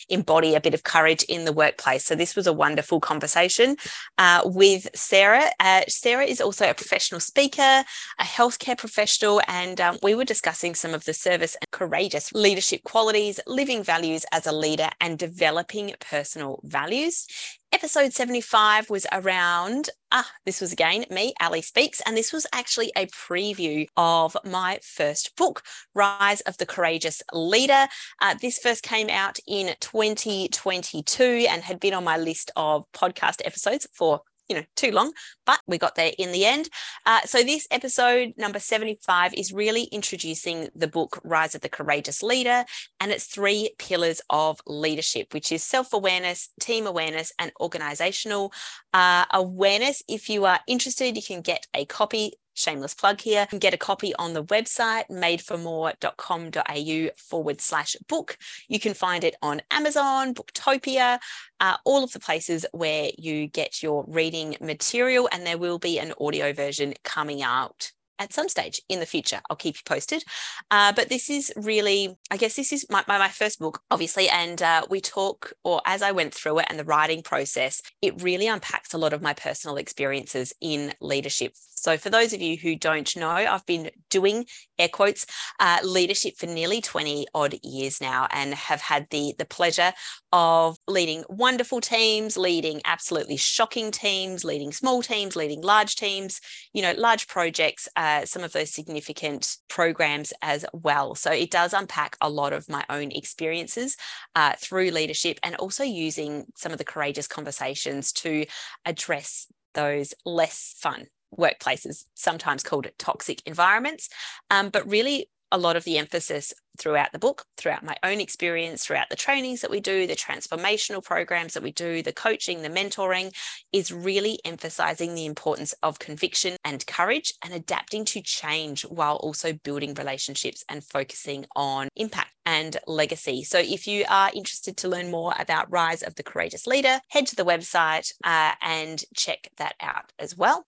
embody 0.10 0.56
a 0.56 0.62
bit 0.62 0.74
of 0.74 0.84
courage 0.84 1.24
in 1.24 1.46
the 1.46 1.54
workplace? 1.54 2.06
So, 2.06 2.16
this 2.16 2.36
was 2.36 2.48
a 2.48 2.54
wonderful 2.54 3.00
conversation 3.00 3.78
uh, 4.18 4.42
with 4.46 4.88
Sarah. 4.96 5.50
Uh, 5.60 5.82
Sarah 5.88 6.26
is 6.26 6.42
also 6.42 6.70
a 6.70 6.74
professional 6.74 7.20
speaker, 7.20 7.84
a 8.20 8.24
healthcare 8.24 8.78
professional, 8.78 9.42
and 9.48 9.80
um, 9.82 9.98
we 10.04 10.16
were 10.16 10.26
discussing 10.26 10.76
some 10.76 10.94
of 10.94 11.06
the 11.06 11.14
service 11.14 11.56
and 11.62 11.70
courageous 11.72 12.32
leadership 12.34 12.84
qualities, 12.84 13.40
living 13.48 13.84
values 13.84 14.26
as 14.32 14.48
a 14.48 14.52
leader, 14.52 14.90
and 15.02 15.18
developing 15.18 15.94
personal 16.00 16.60
values. 16.64 17.28
Episode 17.72 18.14
75 18.14 18.90
was 18.90 19.06
around, 19.12 19.90
ah, 20.12 20.30
this 20.46 20.62
was 20.62 20.72
again 20.72 21.06
me, 21.10 21.34
Ally 21.40 21.60
Speaks, 21.60 22.02
and 22.06 22.16
this 22.16 22.32
was 22.32 22.48
actually 22.54 22.92
a 22.96 23.06
preview 23.08 23.86
of 23.98 24.38
my 24.46 24.80
first 24.82 25.36
book, 25.36 25.62
Rise 25.94 26.42
of 26.42 26.58
the 26.58 26.66
Courageous 26.66 27.22
Leader. 27.34 27.88
Uh, 28.22 28.36
this 28.42 28.60
first 28.60 28.84
came 28.84 29.10
out 29.10 29.40
in 29.48 29.76
2022 29.82 31.48
and 31.50 31.64
had 31.64 31.80
been 31.80 31.94
on 31.94 32.04
my 32.04 32.18
list 32.18 32.52
of 32.56 32.86
podcast 32.94 33.42
episodes 33.44 33.88
for 33.94 34.22
you 34.48 34.56
know 34.56 34.64
too 34.76 34.92
long 34.92 35.12
but 35.46 35.60
we 35.68 35.78
got 35.78 35.96
there 35.96 36.12
in 36.18 36.32
the 36.32 36.46
end. 36.46 36.70
Uh, 37.06 37.22
so 37.22 37.44
this 37.44 37.68
episode 37.72 38.34
number 38.38 38.60
75 38.60 39.34
is 39.34 39.54
really 39.54 39.84
introducing 39.86 40.70
the 40.76 40.88
book 40.88 41.20
rise 41.24 41.56
of 41.56 41.62
the 41.62 41.70
courageous 41.70 42.24
leader 42.24 42.66
and 43.00 43.12
its 43.12 43.26
three 43.26 43.72
pillars 43.78 44.22
of 44.30 44.60
leadership 44.66 45.34
which 45.34 45.52
is 45.52 45.64
self-awareness 45.64 46.50
team 46.60 46.88
awareness 46.88 47.32
and 47.40 47.52
organizational 47.60 48.52
uh, 48.94 49.26
awareness. 49.32 50.02
If 50.08 50.30
you 50.30 50.46
are 50.46 50.60
interested 50.68 51.16
you 51.16 51.24
can 51.24 51.42
get 51.42 51.68
a 51.74 51.86
copy 51.86 52.34
shameless 52.56 52.96
plug 52.96 53.22
here. 53.22 53.42
You 53.42 53.48
can 53.48 53.60
get 53.60 53.74
a 53.74 53.78
copy 53.78 54.14
on 54.16 54.34
the 54.34 54.44
website 54.44 55.08
madeformore.com.au 55.10 57.10
forward 57.18 57.62
slash 57.62 57.96
book. 58.08 58.38
You 58.68 58.80
can 58.80 58.94
find 58.94 59.24
it 59.24 59.36
on 59.42 59.62
Amazon, 59.72 60.34
Booktopia, 60.34 61.20
uh, 61.60 61.78
all 61.86 62.04
of 62.04 62.12
the 62.12 62.20
places 62.20 62.66
where 62.72 63.12
you 63.18 63.48
get 63.48 63.84
your 63.84 64.06
reading 64.08 64.58
material, 64.60 65.30
and 65.32 65.46
there 65.46 65.58
will 65.58 65.80
be 65.80 66.00
an 66.00 66.14
audio 66.20 66.54
version 66.54 66.94
coming 67.04 67.44
out 67.44 67.92
at 68.20 68.34
some 68.34 68.50
stage 68.50 68.82
in 68.90 69.00
the 69.00 69.06
future. 69.06 69.42
I'll 69.50 69.58
keep 69.58 69.76
you 69.76 69.82
posted. 69.86 70.24
Uh, 70.72 70.94
but 70.94 71.10
this 71.10 71.30
is 71.30 71.52
really, 71.56 72.18
I 72.32 72.38
guess, 72.38 72.56
this 72.56 72.72
is 72.72 72.86
my, 72.90 73.04
my, 73.08 73.18
my 73.18 73.30
first 73.30 73.60
book, 73.60 73.82
obviously. 73.92 74.30
And 74.30 74.62
uh, 74.62 74.86
we 74.90 75.02
talk, 75.02 75.54
or 75.64 75.82
as 75.86 76.02
I 76.02 76.12
went 76.12 76.34
through 76.34 76.60
it 76.60 76.68
and 76.70 76.80
the 76.80 76.86
writing 76.86 77.22
process, 77.22 77.82
it 78.02 78.22
really 78.22 78.48
unpacks 78.48 78.94
a 78.94 78.98
lot 78.98 79.14
of 79.14 79.22
my 79.22 79.34
personal 79.34 79.78
experiences 79.78 80.54
in 80.62 80.94
leadership 81.02 81.54
So, 81.86 82.00
for 82.00 82.10
those 82.10 82.34
of 82.34 82.42
you 82.42 82.58
who 82.58 82.76
don't 82.76 83.16
know, 83.16 83.28
I've 83.30 83.66
been 83.68 83.92
doing 84.10 84.48
air 84.80 84.90
quotes 84.90 85.28
uh, 85.60 85.78
leadership 85.84 86.36
for 86.36 86.48
nearly 86.48 86.82
20 86.82 87.28
odd 87.36 87.54
years 87.62 88.02
now 88.02 88.28
and 88.32 88.56
have 88.56 88.82
had 88.82 89.06
the, 89.12 89.36
the 89.38 89.46
pleasure 89.46 89.94
of 90.34 90.78
leading 90.88 91.24
wonderful 91.30 91.82
teams, 91.82 92.38
leading 92.38 92.82
absolutely 92.86 93.38
shocking 93.38 93.92
teams, 93.92 94.44
leading 94.44 94.72
small 94.72 95.04
teams, 95.04 95.36
leading 95.36 95.62
large 95.62 95.96
teams, 95.96 96.42
you 96.74 96.82
know, 96.82 96.94
large 96.98 97.28
projects, 97.28 97.88
uh, 97.96 98.26
some 98.26 98.44
of 98.44 98.52
those 98.52 98.72
significant 98.74 99.58
programs 99.68 100.34
as 100.42 100.66
well. 100.74 101.14
So, 101.14 101.32
it 101.32 101.52
does 101.52 101.72
unpack 101.72 102.18
a 102.20 102.32
lot 102.32 102.52
of 102.52 102.68
my 102.68 102.84
own 102.90 103.12
experiences 103.12 103.96
uh, 104.34 104.54
through 104.58 104.90
leadership 104.90 105.40
and 105.44 105.56
also 105.58 105.84
using 105.84 106.46
some 106.56 106.72
of 106.72 106.80
the 106.80 106.84
courageous 106.84 107.28
conversations 107.28 108.12
to 108.14 108.48
address 108.88 109.46
those 109.76 110.16
less 110.26 110.74
fun 110.80 111.06
workplaces, 111.38 112.06
sometimes 112.14 112.64
called 112.64 112.88
toxic 112.98 113.42
environments. 113.46 114.10
Um, 114.50 114.70
but 114.70 114.90
really, 114.90 115.30
a 115.52 115.58
lot 115.58 115.76
of 115.76 115.84
the 115.84 115.98
emphasis 115.98 116.54
throughout 116.78 117.12
the 117.12 117.20
book, 117.20 117.46
throughout 117.56 117.84
my 117.84 117.96
own 118.04 118.20
experience, 118.20 118.84
throughout 118.84 119.08
the 119.10 119.16
trainings 119.16 119.62
that 119.62 119.72
we 119.72 119.80
do, 119.80 120.06
the 120.06 120.16
transformational 120.16 121.04
programs 121.04 121.54
that 121.54 121.64
we 121.64 121.72
do, 121.72 122.02
the 122.02 122.12
coaching, 122.12 122.62
the 122.62 122.70
mentoring, 122.70 123.34
is 123.72 123.92
really 123.92 124.40
emphasizing 124.44 125.16
the 125.16 125.26
importance 125.26 125.74
of 125.84 126.00
conviction 126.00 126.58
and 126.66 126.86
courage 126.88 127.34
and 127.44 127.54
adapting 127.54 128.04
to 128.04 128.22
change 128.22 128.82
while 128.84 129.16
also 129.18 129.54
building 129.54 129.94
relationships 129.94 130.64
and 130.68 130.84
focusing 130.84 131.46
on 131.56 131.88
impact 131.96 132.32
and 132.46 132.78
legacy. 132.86 133.44
So, 133.44 133.60
if 133.60 133.88
you 133.88 134.04
are 134.10 134.32
interested 134.34 134.76
to 134.78 134.90
learn 134.90 135.10
more 135.10 135.34
about 135.40 135.72
Rise 135.72 136.04
of 136.04 136.16
the 136.16 136.24
Courageous 136.24 136.68
Leader, 136.68 137.00
head 137.10 137.28
to 137.28 137.36
the 137.36 137.46
website 137.46 138.12
uh, 138.24 138.54
and 138.62 139.02
check 139.16 139.50
that 139.58 139.76
out 139.80 140.12
as 140.20 140.36
well. 140.36 140.66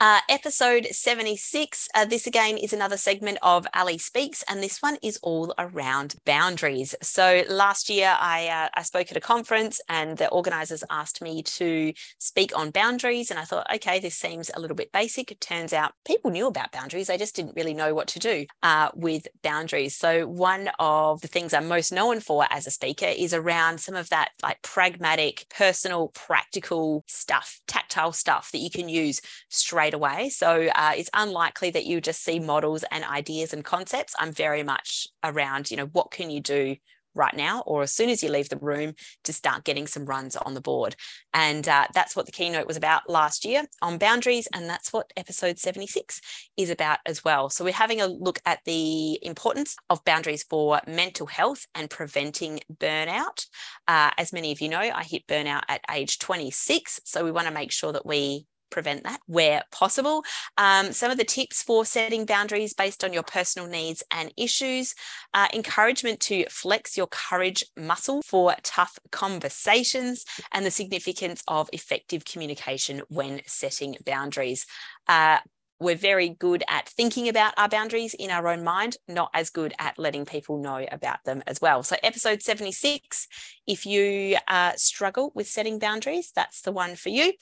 Uh, 0.00 0.20
episode 0.28 0.86
76. 0.92 1.88
Uh, 1.92 2.04
this 2.04 2.28
again 2.28 2.56
is 2.56 2.72
another 2.72 2.96
segment 2.96 3.36
of 3.42 3.66
Ally 3.74 3.96
Speaks, 3.96 4.44
and 4.48 4.62
this 4.62 4.80
one 4.80 4.96
is 5.02 5.18
all 5.24 5.52
around 5.58 6.14
boundaries. 6.24 6.94
So 7.02 7.42
last 7.48 7.90
year 7.90 8.14
I, 8.16 8.46
uh, 8.46 8.68
I 8.78 8.82
spoke 8.82 9.10
at 9.10 9.16
a 9.16 9.20
conference, 9.20 9.80
and 9.88 10.16
the 10.16 10.28
organizers 10.28 10.84
asked 10.88 11.20
me 11.20 11.42
to 11.42 11.92
speak 12.18 12.56
on 12.56 12.70
boundaries. 12.70 13.32
And 13.32 13.40
I 13.40 13.44
thought, 13.44 13.66
okay, 13.74 13.98
this 13.98 14.14
seems 14.14 14.52
a 14.54 14.60
little 14.60 14.76
bit 14.76 14.92
basic. 14.92 15.32
It 15.32 15.40
turns 15.40 15.72
out 15.72 15.94
people 16.06 16.30
knew 16.30 16.46
about 16.46 16.70
boundaries, 16.70 17.08
they 17.08 17.18
just 17.18 17.34
didn't 17.34 17.56
really 17.56 17.74
know 17.74 17.92
what 17.92 18.06
to 18.08 18.20
do 18.20 18.46
uh, 18.62 18.90
with 18.94 19.26
boundaries. 19.42 19.96
So, 19.96 20.28
one 20.28 20.70
of 20.78 21.22
the 21.22 21.28
things 21.28 21.52
I'm 21.52 21.66
most 21.66 21.90
known 21.90 22.20
for 22.20 22.46
as 22.50 22.68
a 22.68 22.70
speaker 22.70 23.06
is 23.06 23.34
around 23.34 23.80
some 23.80 23.96
of 23.96 24.08
that 24.10 24.28
like 24.44 24.62
pragmatic, 24.62 25.46
personal, 25.50 26.12
practical 26.14 27.02
stuff, 27.08 27.60
tactile 27.66 28.12
stuff 28.12 28.52
that 28.52 28.58
you 28.58 28.70
can 28.70 28.88
use 28.88 29.20
straight 29.48 29.87
straight 29.88 29.94
away. 29.94 30.28
So 30.28 30.68
uh, 30.74 30.92
it's 30.96 31.10
unlikely 31.14 31.70
that 31.70 31.86
you 31.86 32.00
just 32.00 32.22
see 32.22 32.38
models 32.38 32.84
and 32.90 33.04
ideas 33.04 33.52
and 33.52 33.64
concepts. 33.64 34.14
I'm 34.18 34.32
very 34.32 34.62
much 34.62 35.08
around, 35.24 35.70
you 35.70 35.76
know, 35.76 35.86
what 35.86 36.10
can 36.10 36.30
you 36.30 36.40
do 36.40 36.76
right 37.14 37.34
now 37.34 37.62
or 37.66 37.82
as 37.82 37.92
soon 37.92 38.10
as 38.10 38.22
you 38.22 38.30
leave 38.30 38.50
the 38.50 38.58
room 38.58 38.92
to 39.24 39.32
start 39.32 39.64
getting 39.64 39.86
some 39.86 40.04
runs 40.04 40.36
on 40.36 40.54
the 40.54 40.60
board. 40.60 40.94
And 41.32 41.66
uh, 41.66 41.86
that's 41.94 42.14
what 42.14 42.26
the 42.26 42.32
keynote 42.32 42.66
was 42.66 42.76
about 42.76 43.08
last 43.08 43.44
year 43.44 43.64
on 43.80 43.98
boundaries. 43.98 44.46
And 44.52 44.68
that's 44.68 44.92
what 44.92 45.10
episode 45.16 45.58
76 45.58 46.20
is 46.56 46.70
about 46.70 46.98
as 47.06 47.24
well. 47.24 47.48
So 47.48 47.64
we're 47.64 47.72
having 47.72 48.02
a 48.02 48.06
look 48.06 48.40
at 48.44 48.60
the 48.66 49.18
importance 49.24 49.74
of 49.88 50.04
boundaries 50.04 50.44
for 50.44 50.80
mental 50.86 51.26
health 51.26 51.66
and 51.74 51.90
preventing 51.90 52.60
burnout. 52.76 53.46
Uh, 53.88 54.10
as 54.18 54.32
many 54.32 54.52
of 54.52 54.60
you 54.60 54.68
know, 54.68 54.78
I 54.78 55.02
hit 55.02 55.26
burnout 55.26 55.62
at 55.68 55.80
age 55.90 56.18
26. 56.18 57.00
So 57.04 57.24
we 57.24 57.32
want 57.32 57.48
to 57.48 57.54
make 57.54 57.72
sure 57.72 57.92
that 57.92 58.06
we 58.06 58.46
prevent 58.70 59.04
that 59.04 59.20
where 59.26 59.62
possible. 59.72 60.24
Um, 60.56 60.92
some 60.92 61.10
of 61.10 61.18
the 61.18 61.24
tips 61.24 61.62
for 61.62 61.84
setting 61.84 62.24
boundaries 62.24 62.74
based 62.74 63.04
on 63.04 63.12
your 63.12 63.22
personal 63.22 63.68
needs 63.68 64.02
and 64.10 64.32
issues, 64.36 64.94
uh, 65.34 65.48
encouragement 65.52 66.20
to 66.20 66.44
flex 66.48 66.96
your 66.96 67.08
courage 67.08 67.64
muscle 67.76 68.22
for 68.22 68.54
tough 68.62 68.98
conversations, 69.10 70.24
and 70.52 70.64
the 70.64 70.70
significance 70.70 71.42
of 71.48 71.68
effective 71.72 72.24
communication 72.24 73.02
when 73.08 73.40
setting 73.46 73.96
boundaries. 74.04 74.66
Uh, 75.06 75.38
we're 75.80 75.96
very 75.96 76.30
good 76.30 76.64
at 76.68 76.88
thinking 76.88 77.28
about 77.28 77.54
our 77.56 77.68
boundaries 77.68 78.14
in 78.14 78.30
our 78.30 78.48
own 78.48 78.64
mind, 78.64 78.96
not 79.06 79.30
as 79.34 79.50
good 79.50 79.74
at 79.78 79.98
letting 79.98 80.24
people 80.24 80.58
know 80.58 80.86
about 80.90 81.22
them 81.24 81.42
as 81.46 81.60
well. 81.60 81.82
So, 81.82 81.96
episode 82.02 82.42
76, 82.42 83.28
if 83.66 83.86
you 83.86 84.36
uh, 84.48 84.72
struggle 84.76 85.32
with 85.34 85.46
setting 85.46 85.78
boundaries, 85.78 86.32
that's 86.34 86.62
the 86.62 86.72
one 86.72 86.96
for 86.96 87.10
you. 87.10 87.32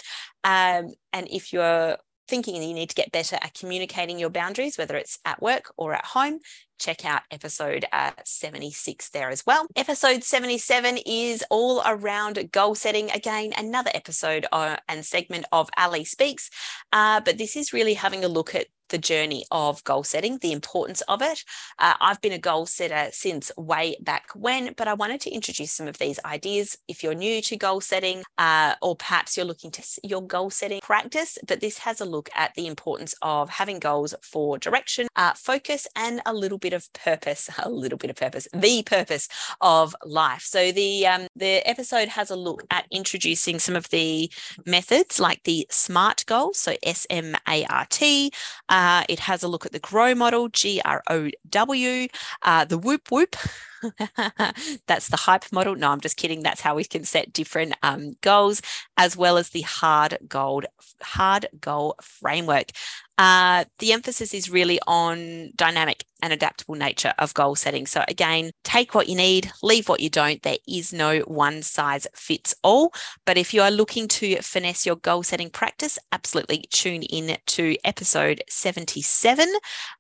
Um, 0.45 0.89
and 1.13 1.29
if 1.31 1.53
you're 1.53 1.97
thinking 2.29 2.63
you 2.63 2.75
need 2.75 2.91
to 2.91 2.95
get 2.95 3.13
better 3.13 3.37
at 3.37 3.55
communicating 3.55 4.19
your 4.19 4.31
boundaries, 4.31 4.79
whether 4.79 4.97
it's 4.97 5.19
at 5.25 5.41
work 5.41 5.73
or 5.77 5.95
at 5.95 6.05
home, 6.05 6.39
check 6.79 7.05
out 7.05 7.23
episode 7.31 7.85
uh, 7.93 8.13
76 8.25 9.09
there 9.11 9.31
as 9.31 9.45
well. 9.47 9.67
Episode 9.77 10.23
77 10.23 10.99
is 11.07 11.45
all 11.51 11.83
around 11.87 12.51
goal 12.53 12.75
setting. 12.75 13.11
Again, 13.11 13.53
another 13.57 13.91
episode 13.95 14.47
uh, 14.53 14.77
and 14.89 15.05
segment 15.05 15.47
of 15.53 15.69
Ally 15.77 16.03
Speaks, 16.03 16.51
uh, 16.93 17.21
but 17.25 17.39
this 17.39 17.57
is 17.57 17.73
really 17.73 17.95
having 17.95 18.25
a 18.25 18.29
look 18.29 18.55
at 18.55 18.67
the 18.89 18.99
journey 18.99 19.45
of 19.51 19.83
goal 19.85 20.05
setting, 20.05 20.39
the 20.39 20.53
importance 20.53 21.01
of 21.03 21.23
it. 21.23 21.45
Uh, 21.79 21.95
I've 22.01 22.21
been 22.21 22.33
a 22.33 22.39
goal 22.39 22.67
setter 22.67 23.11
since 23.13 23.51
way 23.57 23.97
back 24.01 24.29
when, 24.35 24.75
but 24.77 24.89
I 24.89 24.95
wanted 24.95 25.21
to 25.23 25.31
introduce 25.31 25.73
some 25.73 25.89
of 25.89 25.99
these 25.99 26.21
ideas. 26.25 26.77
If 26.89 27.03
you're 27.03 27.15
new 27.15 27.43
to 27.43 27.57
goal 27.57 27.81
setting, 27.81 28.23
uh, 28.39 28.75
or 28.83 28.97
perhaps 28.97 29.37
you're 29.37 29.47
looking 29.47 29.71
to 29.73 29.83
your 30.03 30.27
goal 30.27 30.51
setting 30.51 30.81
practice, 30.83 31.39
but 31.47 31.61
this 31.61 31.79
has 31.79 32.01
a 32.01 32.05
look 32.05 32.29
at 32.35 32.55
the 32.55 32.67
importance 32.67 33.15
of 33.23 33.51
having 33.51 33.79
goals 33.79 34.15
for 34.23 34.59
direction, 34.59 35.09
uh, 35.17 35.33
focus, 35.35 35.87
and 35.97 36.21
a 36.27 36.33
little 36.33 36.59
bit 36.59 36.73
of 36.73 36.93
purpose. 36.93 37.51
A 37.67 37.71
little 37.71 37.99
bit 37.99 38.11
of 38.11 38.17
purpose, 38.17 38.47
the 38.53 38.83
purpose 38.85 39.29
of 39.61 39.97
life. 40.05 40.43
So 40.43 40.71
the 40.71 41.07
um, 41.07 41.27
the 41.35 41.69
episode 41.69 42.09
has 42.09 42.31
a 42.31 42.37
look 42.37 42.63
at 42.71 42.87
introducing 42.91 43.59
some 43.59 43.75
of 43.75 43.89
the 43.91 44.31
methods 44.65 45.19
like 45.19 45.43
the 45.43 45.67
SMART 45.71 46.25
goals, 46.27 46.59
so 46.59 46.77
S 46.83 47.07
M 47.11 47.35
A 47.49 47.65
R 47.65 47.87
T. 47.91 48.31
Uh, 48.69 48.76
it 49.09 49.21
has 49.21 49.43
a 49.43 49.49
look 49.49 49.67
at 49.67 49.73
the 49.73 49.79
GROW 49.79 50.15
model, 50.15 50.49
G 50.49 50.81
R 50.85 51.03
O 51.09 51.31
W, 51.51 52.09
uh, 52.43 52.65
the 52.65 52.79
Whoop 52.79 53.11
Whoop. 53.11 53.37
That's 54.87 55.09
the 55.09 55.17
hype 55.17 55.45
model. 55.53 55.75
No, 55.75 55.91
I'm 55.91 56.01
just 56.01 56.17
kidding. 56.17 56.43
That's 56.43 56.61
how 56.61 56.75
we 56.75 56.85
can 56.85 57.05
set 57.05 57.33
different 57.33 57.75
um, 57.83 58.13
goals, 58.21 58.63
as 58.97 59.17
well 59.17 59.39
as 59.39 59.51
the 59.51 59.63
hard 59.63 60.19
goal 60.29 60.63
hard 61.03 61.47
goal 61.61 61.97
framework. 62.01 62.71
Uh, 63.19 63.65
the 63.79 63.93
emphasis 63.93 64.35
is 64.35 64.51
really 64.51 64.79
on 64.87 65.51
dynamic 65.57 66.05
and 66.23 66.33
adaptable 66.33 66.75
nature 66.75 67.15
of 67.19 67.33
goal 67.33 67.55
setting. 67.55 67.87
So, 67.87 68.05
again, 68.09 68.51
take 68.63 68.95
what 68.95 69.09
you 69.09 69.17
need, 69.17 69.51
leave 69.63 69.89
what 69.89 70.01
you 70.01 70.11
don't. 70.11 70.43
There 70.43 70.59
is 70.69 70.93
no 70.93 71.21
one 71.21 71.63
size 71.63 72.07
fits 72.15 72.55
all. 72.63 72.93
But 73.25 73.39
if 73.39 73.55
you 73.55 73.63
are 73.63 73.71
looking 73.71 74.07
to 74.09 74.37
finesse 74.43 74.85
your 74.85 74.97
goal 74.97 75.23
setting 75.23 75.49
practice, 75.51 75.99
absolutely 76.13 76.65
tune 76.71 77.03
in 77.05 77.39
to 77.47 77.77
episode 77.85 78.43
77 78.49 79.49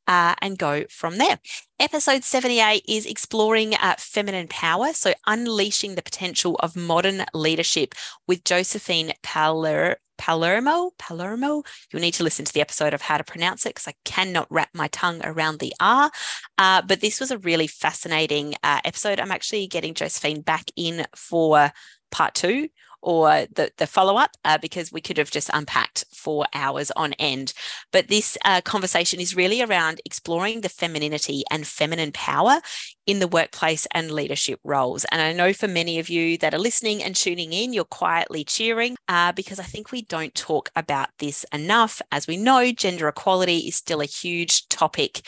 uh, 0.06 0.34
and 0.42 0.58
go 0.58 0.84
from 0.90 1.16
there. 1.16 1.38
Episode 1.78 2.24
78 2.24 2.84
is 2.88 3.04
exploring 3.04 3.74
uh, 3.74 3.94
feminine 3.98 4.48
power, 4.48 4.94
so 4.94 5.12
unleashing 5.26 5.94
the 5.94 6.00
potential 6.00 6.56
of 6.60 6.74
modern 6.74 7.26
leadership 7.34 7.94
with 8.26 8.44
Josephine 8.44 9.12
Paler- 9.22 9.98
Palermo. 10.16 10.92
Palermo. 10.98 11.64
You'll 11.92 12.00
need 12.00 12.14
to 12.14 12.24
listen 12.24 12.46
to 12.46 12.52
the 12.54 12.62
episode 12.62 12.94
of 12.94 13.02
how 13.02 13.18
to 13.18 13.24
pronounce 13.24 13.66
it 13.66 13.74
because 13.74 13.88
I 13.88 13.94
cannot 14.06 14.46
wrap 14.48 14.70
my 14.72 14.88
tongue 14.88 15.20
around 15.22 15.58
the 15.58 15.74
R. 15.78 16.10
Uh, 16.56 16.80
but 16.80 17.02
this 17.02 17.20
was 17.20 17.30
a 17.30 17.36
really 17.38 17.66
fascinating 17.66 18.54
uh, 18.62 18.80
episode. 18.82 19.20
I'm 19.20 19.30
actually 19.30 19.66
getting 19.66 19.92
Josephine 19.92 20.40
back 20.40 20.64
in 20.76 21.04
for 21.14 21.70
part 22.10 22.34
two 22.34 22.70
or 23.06 23.46
the, 23.54 23.70
the 23.78 23.86
follow 23.86 24.16
up 24.16 24.32
uh, 24.44 24.58
because 24.58 24.90
we 24.90 25.00
could 25.00 25.16
have 25.16 25.30
just 25.30 25.48
unpacked 25.54 26.04
for 26.12 26.44
hours 26.52 26.90
on 26.96 27.12
end. 27.14 27.52
But 27.92 28.08
this 28.08 28.36
uh, 28.44 28.60
conversation 28.62 29.20
is 29.20 29.36
really 29.36 29.62
around 29.62 30.00
exploring 30.04 30.60
the 30.60 30.68
femininity 30.68 31.44
and 31.50 31.64
feminine 31.64 32.10
power 32.10 32.60
in 33.06 33.20
the 33.20 33.28
workplace 33.28 33.86
and 33.92 34.10
leadership 34.10 34.58
roles. 34.64 35.04
And 35.12 35.22
I 35.22 35.32
know 35.32 35.52
for 35.52 35.68
many 35.68 36.00
of 36.00 36.08
you 36.08 36.36
that 36.38 36.52
are 36.52 36.58
listening 36.58 37.00
and 37.00 37.14
tuning 37.14 37.52
in, 37.52 37.72
you're 37.72 37.84
quietly 37.84 38.42
cheering 38.42 38.96
uh, 39.06 39.30
because 39.30 39.60
I 39.60 39.64
think 39.64 39.92
we 39.92 40.02
don't 40.02 40.34
talk 40.34 40.70
about 40.74 41.10
this 41.20 41.46
enough. 41.52 42.02
As 42.10 42.26
we 42.26 42.36
know, 42.36 42.72
gender 42.72 43.06
equality 43.06 43.58
is 43.58 43.76
still 43.76 44.00
a 44.00 44.06
huge 44.06 44.66
topic 44.66 45.22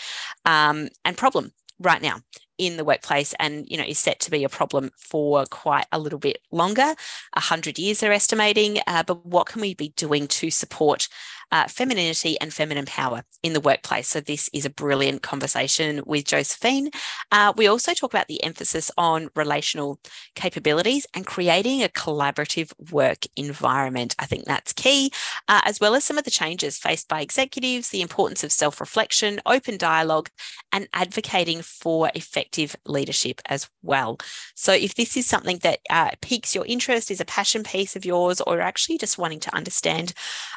um, 0.44 0.88
and 1.04 1.16
problem 1.16 1.52
right 1.78 2.02
now 2.02 2.18
in 2.58 2.76
the 2.76 2.84
workplace 2.84 3.34
and 3.38 3.66
you 3.68 3.76
know 3.76 3.84
is 3.84 3.98
set 3.98 4.20
to 4.20 4.30
be 4.30 4.44
a 4.44 4.48
problem 4.48 4.90
for 4.96 5.44
quite 5.46 5.86
a 5.92 5.98
little 5.98 6.18
bit 6.18 6.40
longer. 6.50 6.94
100 7.34 7.78
years 7.78 8.00
they're 8.00 8.12
estimating 8.12 8.78
uh, 8.86 9.02
but 9.02 9.24
what 9.24 9.46
can 9.46 9.60
we 9.60 9.74
be 9.74 9.90
doing 9.90 10.26
to 10.28 10.50
support 10.50 11.08
uh, 11.50 11.66
femininity 11.68 12.38
and 12.40 12.52
feminine 12.52 12.86
power 12.86 13.22
in 13.42 13.52
the 13.52 13.60
workplace. 13.60 14.08
So, 14.08 14.20
this 14.20 14.50
is 14.52 14.64
a 14.64 14.70
brilliant 14.70 15.22
conversation 15.22 16.02
with 16.06 16.24
Josephine. 16.24 16.90
Uh, 17.32 17.52
we 17.56 17.66
also 17.66 17.94
talk 17.94 18.12
about 18.12 18.28
the 18.28 18.42
emphasis 18.42 18.90
on 18.98 19.28
relational 19.34 20.00
capabilities 20.34 21.06
and 21.14 21.26
creating 21.26 21.82
a 21.82 21.88
collaborative 21.88 22.72
work 22.92 23.24
environment. 23.36 24.14
I 24.18 24.26
think 24.26 24.44
that's 24.44 24.72
key, 24.72 25.10
uh, 25.48 25.60
as 25.64 25.80
well 25.80 25.94
as 25.94 26.04
some 26.04 26.18
of 26.18 26.24
the 26.24 26.30
changes 26.30 26.78
faced 26.78 27.08
by 27.08 27.20
executives, 27.20 27.88
the 27.88 28.02
importance 28.02 28.44
of 28.44 28.52
self 28.52 28.80
reflection, 28.80 29.40
open 29.46 29.76
dialogue, 29.76 30.28
and 30.72 30.88
advocating 30.92 31.62
for 31.62 32.10
effective 32.14 32.76
leadership 32.86 33.40
as 33.46 33.68
well. 33.82 34.18
So, 34.54 34.72
if 34.72 34.94
this 34.94 35.16
is 35.16 35.26
something 35.26 35.58
that 35.58 35.80
uh, 35.90 36.10
piques 36.20 36.54
your 36.54 36.66
interest, 36.66 37.10
is 37.10 37.20
a 37.20 37.24
passion 37.24 37.62
piece 37.62 37.96
of 37.96 38.04
yours, 38.04 38.40
or 38.40 38.60
actually 38.60 38.98
just 38.98 39.18
wanting 39.18 39.40
to 39.40 39.54
understand 39.54 40.12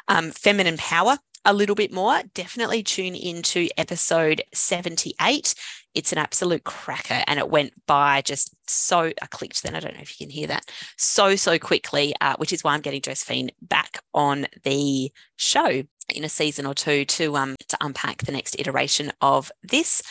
um, 0.08 0.30
feminine 0.30 0.76
power 0.82 1.16
a 1.44 1.54
little 1.54 1.76
bit 1.76 1.92
more, 1.92 2.20
definitely 2.34 2.82
tune 2.82 3.14
into 3.14 3.68
episode 3.76 4.42
78. 4.52 5.54
It's 5.94 6.12
an 6.12 6.18
absolute 6.18 6.64
cracker 6.64 7.22
and 7.26 7.38
it 7.38 7.48
went 7.48 7.72
by 7.86 8.22
just 8.22 8.54
so, 8.68 9.12
I 9.20 9.26
clicked 9.26 9.62
then, 9.62 9.76
I 9.76 9.80
don't 9.80 9.94
know 9.94 10.00
if 10.00 10.18
you 10.18 10.26
can 10.26 10.32
hear 10.32 10.48
that, 10.48 10.64
so, 10.96 11.36
so 11.36 11.58
quickly, 11.58 12.14
uh, 12.20 12.34
which 12.36 12.52
is 12.52 12.64
why 12.64 12.74
I'm 12.74 12.80
getting 12.80 13.00
Josephine 13.00 13.50
back 13.60 13.98
on 14.12 14.46
the 14.64 15.12
show 15.36 15.82
in 16.12 16.24
a 16.24 16.28
season 16.28 16.66
or 16.66 16.74
two 16.74 17.04
to 17.04 17.36
um 17.36 17.56
to 17.68 17.76
unpack 17.80 18.22
the 18.22 18.32
next 18.32 18.56
iteration 18.58 19.12
of 19.20 19.50
this. 19.62 20.02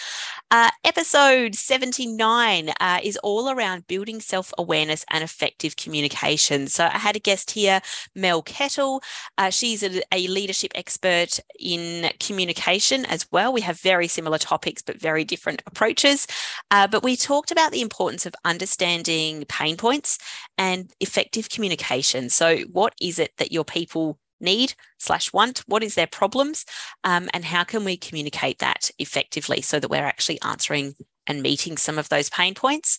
Uh, 0.49 0.69
episode 0.83 1.55
79 1.55 2.73
uh, 2.81 2.99
is 3.01 3.15
all 3.23 3.49
around 3.49 3.87
building 3.87 4.19
self-awareness 4.19 5.05
and 5.09 5.23
effective 5.23 5.77
communication. 5.77 6.67
So 6.67 6.85
I 6.85 6.97
had 6.97 7.15
a 7.15 7.19
guest 7.19 7.51
here, 7.51 7.79
Mel 8.15 8.41
Kettle. 8.41 9.01
Uh, 9.37 9.49
she's 9.49 9.81
a, 9.81 10.01
a, 10.13 10.27
leadership 10.27 10.71
expert 10.75 11.39
in 11.57 12.11
communication 12.19 13.05
as 13.05 13.25
well. 13.31 13.53
We 13.53 13.61
have 13.61 13.79
very 13.79 14.09
similar 14.09 14.37
topics 14.37 14.81
but 14.81 14.99
very 14.99 15.23
different 15.23 15.63
approaches. 15.67 16.27
Uh, 16.69 16.87
but 16.87 17.03
we 17.03 17.15
talked 17.15 17.51
about 17.51 17.71
the 17.71 17.81
importance 17.81 18.25
of 18.25 18.35
understanding 18.43 19.45
pain 19.47 19.77
points 19.77 20.17
and 20.57 20.91
effective 20.99 21.49
communication. 21.49 22.29
So 22.29 22.57
what 22.71 22.93
is 22.99 23.19
it 23.19 23.31
that 23.37 23.53
your 23.53 23.63
people 23.63 24.19
need 24.41 24.73
slash 24.99 25.31
want 25.33 25.59
what 25.67 25.83
is 25.83 25.95
their 25.95 26.07
problems 26.07 26.65
um, 27.03 27.29
and 27.33 27.45
how 27.45 27.63
can 27.63 27.83
we 27.83 27.97
communicate 27.97 28.59
that 28.59 28.89
effectively 28.99 29.61
so 29.61 29.79
that 29.79 29.89
we're 29.89 30.03
actually 30.03 30.41
answering 30.41 30.93
and 31.27 31.41
meeting 31.41 31.77
some 31.77 31.97
of 31.99 32.09
those 32.09 32.29
pain 32.29 32.53
points 32.53 32.97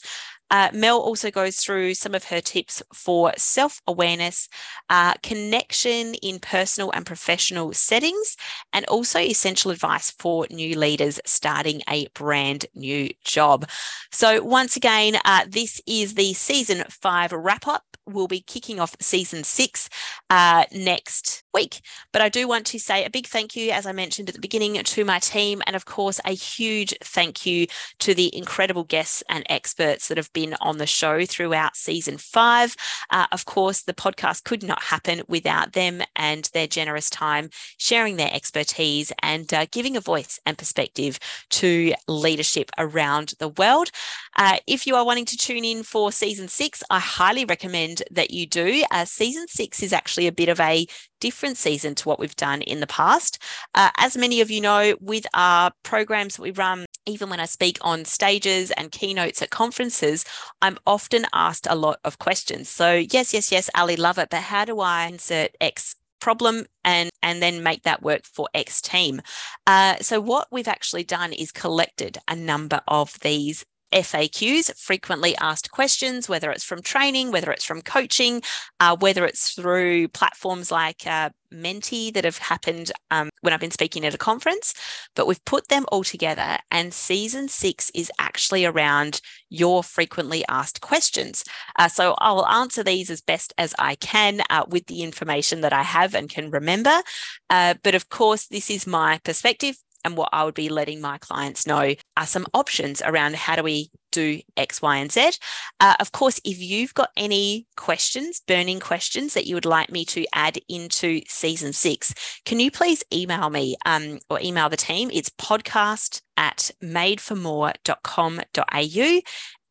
uh, 0.51 0.69
Mel 0.73 1.01
also 1.01 1.31
goes 1.31 1.57
through 1.57 1.95
some 1.95 2.15
of 2.15 2.25
her 2.25 2.41
tips 2.41 2.83
for 2.93 3.33
self 3.37 3.81
awareness, 3.87 4.49
uh, 4.91 5.15
connection 5.23 6.15
in 6.17 6.39
personal 6.39 6.91
and 6.93 7.07
professional 7.07 7.73
settings, 7.73 8.37
and 8.73 8.85
also 8.87 9.19
essential 9.19 9.71
advice 9.71 10.11
for 10.19 10.47
new 10.51 10.79
leaders 10.79 11.21
starting 11.25 11.81
a 11.89 12.07
brand 12.15 12.67
new 12.75 13.09
job. 13.25 13.69
So, 14.11 14.43
once 14.43 14.77
again, 14.77 15.17
uh, 15.25 15.47
this 15.49 15.81
is 15.87 16.15
the 16.15 16.35
season 16.35 16.85
five 16.89 17.33
wrap 17.33 17.67
up 17.67 17.93
We'll 18.07 18.27
be 18.27 18.41
kicking 18.41 18.81
off 18.81 18.97
season 19.01 19.45
six 19.45 19.89
uh, 20.29 20.65
next 20.73 21.45
week. 21.55 21.81
But 22.13 22.21
I 22.21 22.29
do 22.29 22.49
want 22.49 22.67
to 22.69 22.79
say 22.79 23.05
a 23.05 23.11
big 23.11 23.29
thank 23.29 23.55
you, 23.55 23.71
as 23.71 23.87
I 23.87 23.93
mentioned 23.93 24.29
at 24.29 24.35
the 24.35 24.41
beginning, 24.41 24.75
to 24.75 25.05
my 25.05 25.21
team, 25.21 25.63
and 25.67 25.77
of 25.77 25.85
course, 25.85 26.21
a 26.25 26.33
huge 26.33 26.95
thank 27.05 27.47
you 27.47 27.69
to 28.01 28.13
the 28.13 28.35
incredible 28.37 28.83
guests 28.83 29.23
and 29.29 29.45
experts 29.49 30.09
that 30.09 30.17
have 30.17 30.32
been 30.33 30.55
on 30.61 30.79
the 30.79 30.87
show 30.87 31.25
throughout 31.25 31.77
season 31.77 32.18
five. 32.18 32.75
Uh, 33.11 33.27
of 33.33 33.45
course, 33.45 33.83
the 33.83 33.95
podcast 33.95 34.45
could 34.45 34.62
not 34.62 34.83
happen 34.83 35.23
without 35.29 35.73
them 35.73 36.03
and 36.16 36.49
their 36.53 36.66
generous 36.66 37.11
time 37.11 37.51
sharing 37.79 38.16
their 38.16 38.33
expertise 38.33 39.12
and 39.23 39.53
uh, 39.53 39.66
giving 39.71 39.97
a 39.97 40.01
voice 40.01 40.38
and 40.47 40.59
perspective 40.59 41.18
to 41.51 41.92
leadership 42.09 42.71
around 42.79 43.35
the 43.38 43.49
world. 43.49 43.90
Uh, 44.37 44.57
if 44.66 44.87
you 44.87 44.97
are 44.97 45.05
wanting 45.05 45.27
to 45.27 45.37
tune 45.37 45.64
in 45.64 45.83
for 45.83 46.11
season 46.11 46.49
six, 46.49 46.83
I 46.90 46.99
highly 46.99 47.45
recommend 47.45 48.03
that 48.11 48.31
you 48.31 48.47
do. 48.47 48.85
Uh, 48.90 49.05
season 49.05 49.47
six 49.49 49.83
is 49.83 49.92
actually 49.92 50.27
a 50.27 50.33
bit 50.33 50.49
of 50.49 50.61
a 50.61 50.87
different 51.21 51.57
season 51.57 51.95
to 51.95 52.09
what 52.09 52.18
we've 52.18 52.35
done 52.35 52.62
in 52.62 52.81
the 52.81 52.87
past. 52.87 53.40
Uh, 53.77 53.90
as 53.97 54.16
many 54.16 54.40
of 54.40 54.51
you 54.51 54.61
know, 54.61 54.97
with 55.01 55.25
our 55.35 55.71
programs 55.85 56.37
that 56.37 56.42
we 56.42 56.51
run, 56.51 56.85
even 57.07 57.31
when 57.31 57.38
I 57.38 57.47
speak 57.47 57.79
on 57.83 58.05
stages 58.05 58.73
and 58.73 58.90
keynotes 58.90 59.40
at 59.40 59.51
conferences, 59.51 60.22
I'm 60.61 60.79
often 60.87 61.27
asked 61.33 61.67
a 61.69 61.75
lot 61.75 61.99
of 62.05 62.19
questions. 62.19 62.69
So, 62.69 62.95
yes, 62.95 63.33
yes, 63.35 63.53
yes, 63.53 63.71
Ally, 63.75 63.97
love 63.99 64.19
it. 64.19 64.31
But 64.31 64.41
how 64.41 64.65
do 64.65 64.81
I 64.81 65.07
insert 65.07 65.57
X 65.61 65.97
problem 66.23 66.65
and 66.85 67.11
and 67.21 67.43
then 67.43 67.65
make 67.65 67.83
that 67.83 68.01
work 68.01 68.25
for 68.25 68.49
X 68.55 68.81
team. 68.81 69.21
Uh, 69.67 69.97
so 70.01 70.21
what 70.21 70.47
we've 70.53 70.69
actually 70.69 71.03
done 71.03 71.33
is 71.33 71.51
collected 71.51 72.17
a 72.29 72.37
number 72.37 72.81
of 72.87 73.19
these 73.21 73.65
FAQs, 73.93 74.77
frequently 74.79 75.37
asked 75.37 75.71
questions, 75.71 76.29
whether 76.29 76.51
it's 76.51 76.65
from 76.65 76.83
training, 76.83 77.31
whether 77.31 77.53
it's 77.53 77.65
from 77.65 77.83
coaching, 77.83 78.43
uh, 78.81 78.97
whether 78.97 79.25
it's 79.25 79.53
through 79.53 80.09
platforms 80.09 80.71
like 80.71 81.07
uh, 81.07 81.31
Menti 81.51 82.11
that 82.11 82.25
have 82.25 82.39
happened 82.39 82.91
um, 83.11 83.29
when 83.43 83.53
I've 83.53 83.61
been 83.61 83.71
speaking 83.71 84.05
at 84.07 84.15
a 84.15 84.19
conference. 84.19 84.75
But 85.15 85.27
we've 85.27 85.45
put 85.45 85.69
them 85.69 85.85
all 85.93 86.05
together, 86.05 86.59
and 86.71 86.93
season 86.93 87.49
six 87.49 87.91
is 87.95 88.11
actually 88.19 88.65
around 88.65 89.21
your 89.51 89.83
frequently 89.83 90.45
asked 90.49 90.81
questions. 90.81 91.45
Uh, 91.79 91.89
so 91.89 92.15
I'll 92.19 92.47
answer 92.47 92.83
these 92.83 93.11
as 93.11 93.21
best 93.21 93.53
as 93.59 93.75
I 93.79 93.97
can 93.97 94.43
uh, 94.51 94.65
with 94.69 94.87
the 94.87 95.03
information 95.03 95.61
that 95.61 95.73
I 95.73 95.83
have 95.83 96.15
and 96.15 96.29
can 96.29 96.51
remember. 96.51 97.03
Uh, 97.51 97.75
but 97.83 97.95
of 97.95 98.09
course, 98.09 98.47
this 98.47 98.71
is 98.71 98.87
my 98.87 99.19
perspective 99.25 99.77
and 100.05 100.17
what 100.17 100.29
I 100.33 100.45
would 100.45 100.55
be 100.55 100.69
letting 100.69 101.01
my 101.01 101.19
clients 101.19 101.67
know 101.67 101.95
are 102.17 102.27
some 102.27 102.47
options 102.55 103.03
around 103.03 103.35
how 103.37 103.57
do 103.57 103.62
we 103.62 103.91
do 104.11 104.41
X, 104.57 104.81
Y, 104.83 104.97
and 104.97 105.11
Z. 105.11 105.33
Uh, 105.81 105.95
of 105.99 106.12
course, 106.12 106.38
if 106.45 106.61
you've 106.61 106.95
got 106.95 107.09
any 107.17 107.67
questions, 107.77 108.41
burning 108.47 108.79
questions 108.79 109.35
that 109.35 109.47
you 109.47 109.57
would 109.57 109.65
like 109.65 109.91
me 109.91 110.05
to 110.07 110.25
add 110.35 110.59
into 110.69 111.23
season 111.27 111.73
six, 111.73 112.15
can 112.45 112.61
you 112.61 112.71
please 112.71 113.03
email 113.12 113.51
me 113.51 113.77
um, 113.87 114.21
or 114.31 114.41
email 114.41 114.69
the 114.69 114.77
team? 114.77 115.11
It's 115.12 115.31
podcast 115.31 116.21
at 116.37 116.71
madeformore.com.au 116.83 119.21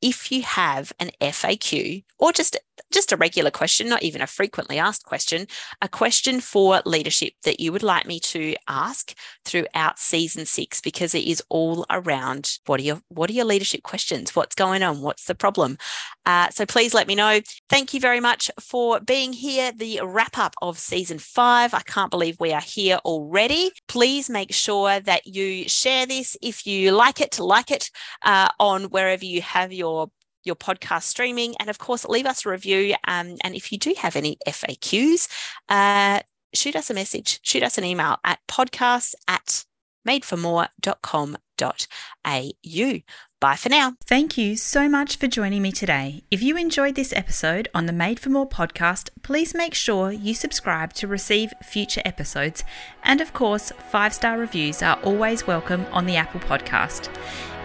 if 0.01 0.31
you 0.31 0.41
have 0.41 0.91
an 0.99 1.11
FAQ 1.21 2.03
or 2.17 2.31
just 2.31 2.57
just 2.91 3.11
a 3.11 3.17
regular 3.17 3.51
question, 3.51 3.89
not 3.89 4.03
even 4.03 4.21
a 4.21 4.27
frequently 4.27 4.79
asked 4.79 5.05
question, 5.05 5.47
a 5.81 5.87
question 5.87 6.39
for 6.39 6.81
leadership 6.85 7.33
that 7.43 7.59
you 7.59 7.71
would 7.71 7.83
like 7.83 8.05
me 8.05 8.19
to 8.19 8.55
ask 8.67 9.13
throughout 9.45 9.99
season 9.99 10.45
six, 10.45 10.81
because 10.81 11.13
it 11.13 11.25
is 11.25 11.43
all 11.49 11.85
around 11.89 12.59
what 12.65 12.79
are 12.79 12.83
your 12.83 13.01
what 13.09 13.29
are 13.29 13.33
your 13.33 13.45
leadership 13.45 13.83
questions? 13.83 14.35
What's 14.35 14.55
going 14.55 14.83
on? 14.83 15.01
What's 15.01 15.25
the 15.25 15.35
problem? 15.35 15.77
Uh, 16.25 16.49
so 16.49 16.65
please 16.65 16.93
let 16.93 17.07
me 17.07 17.15
know. 17.15 17.41
Thank 17.69 17.93
you 17.93 17.99
very 17.99 18.19
much 18.19 18.51
for 18.59 18.99
being 18.99 19.33
here. 19.33 19.71
The 19.71 20.01
wrap 20.03 20.37
up 20.37 20.53
of 20.61 20.77
season 20.77 21.19
five. 21.19 21.73
I 21.73 21.81
can't 21.81 22.11
believe 22.11 22.37
we 22.39 22.53
are 22.53 22.61
here 22.61 22.99
already. 23.05 23.71
Please 23.87 24.29
make 24.29 24.53
sure 24.53 24.99
that 24.99 25.25
you 25.25 25.67
share 25.67 26.05
this 26.05 26.37
if 26.41 26.65
you 26.65 26.91
like 26.91 27.21
it, 27.21 27.39
like 27.39 27.71
it 27.71 27.89
uh, 28.23 28.49
on 28.59 28.85
wherever 28.85 29.25
you 29.25 29.41
have 29.41 29.73
your 29.73 30.11
your 30.43 30.55
podcast 30.55 31.03
streaming. 31.03 31.55
And 31.59 31.69
of 31.69 31.79
course, 31.79 32.05
leave 32.05 32.25
us 32.25 32.45
a 32.45 32.49
review. 32.49 32.95
Um, 33.07 33.35
and 33.43 33.55
if 33.55 33.71
you 33.71 33.77
do 33.77 33.93
have 33.97 34.15
any 34.15 34.37
FAQs, 34.47 35.27
uh, 35.69 36.21
shoot 36.53 36.75
us 36.75 36.89
a 36.89 36.93
message, 36.93 37.39
shoot 37.43 37.63
us 37.63 37.77
an 37.77 37.83
email 37.83 38.17
at 38.23 38.39
podcasts 38.47 39.13
at 39.27 39.65
madeformore.com.au. 40.07 43.01
Bye 43.41 43.55
for 43.55 43.69
now. 43.69 43.95
Thank 44.05 44.37
you 44.37 44.55
so 44.55 44.87
much 44.87 45.15
for 45.15 45.25
joining 45.25 45.63
me 45.63 45.71
today. 45.71 46.21
If 46.29 46.43
you 46.43 46.55
enjoyed 46.57 46.93
this 46.93 47.11
episode 47.13 47.67
on 47.73 47.87
the 47.87 47.91
Made 47.91 48.19
for 48.19 48.29
More 48.29 48.47
podcast, 48.47 49.09
please 49.23 49.55
make 49.55 49.73
sure 49.73 50.11
you 50.11 50.35
subscribe 50.35 50.93
to 50.93 51.07
receive 51.07 51.51
future 51.63 52.03
episodes. 52.05 52.63
And 53.03 53.19
of 53.19 53.33
course, 53.33 53.71
five 53.89 54.13
star 54.13 54.37
reviews 54.37 54.83
are 54.83 54.99
always 55.01 55.47
welcome 55.47 55.87
on 55.91 56.05
the 56.05 56.17
Apple 56.17 56.39
podcast. 56.39 57.09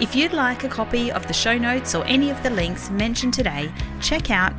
If 0.00 0.16
you'd 0.16 0.32
like 0.32 0.64
a 0.64 0.68
copy 0.70 1.12
of 1.12 1.26
the 1.26 1.34
show 1.34 1.58
notes 1.58 1.94
or 1.94 2.06
any 2.06 2.30
of 2.30 2.42
the 2.42 2.48
links 2.48 2.88
mentioned 2.88 3.34
today, 3.34 3.70
check 4.00 4.30
out 4.30 4.54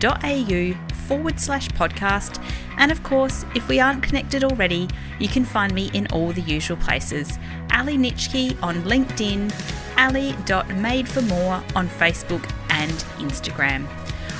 madeformore.com.au 0.00 0.96
forward 1.06 1.38
slash 1.38 1.68
podcast. 1.68 2.42
And 2.78 2.90
of 2.90 3.02
course, 3.02 3.44
if 3.54 3.68
we 3.68 3.80
aren't 3.80 4.02
connected 4.02 4.44
already, 4.44 4.88
you 5.18 5.28
can 5.28 5.44
find 5.44 5.72
me 5.72 5.90
in 5.94 6.06
all 6.08 6.32
the 6.32 6.42
usual 6.42 6.76
places. 6.76 7.38
Ally 7.70 7.94
Nitschke 7.94 8.60
on 8.62 8.82
LinkedIn, 8.82 9.52
ali.madeformore 9.96 11.76
on 11.76 11.88
Facebook 11.88 12.50
and 12.70 12.92
Instagram. 13.18 13.86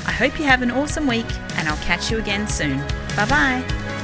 I 0.06 0.12
hope 0.12 0.38
you 0.38 0.44
have 0.44 0.62
an 0.62 0.70
awesome 0.70 1.06
week 1.06 1.26
and 1.56 1.68
I'll 1.68 1.76
catch 1.78 2.10
you 2.10 2.18
again 2.18 2.46
soon. 2.46 2.78
Bye 3.16 3.26
bye. 3.28 3.95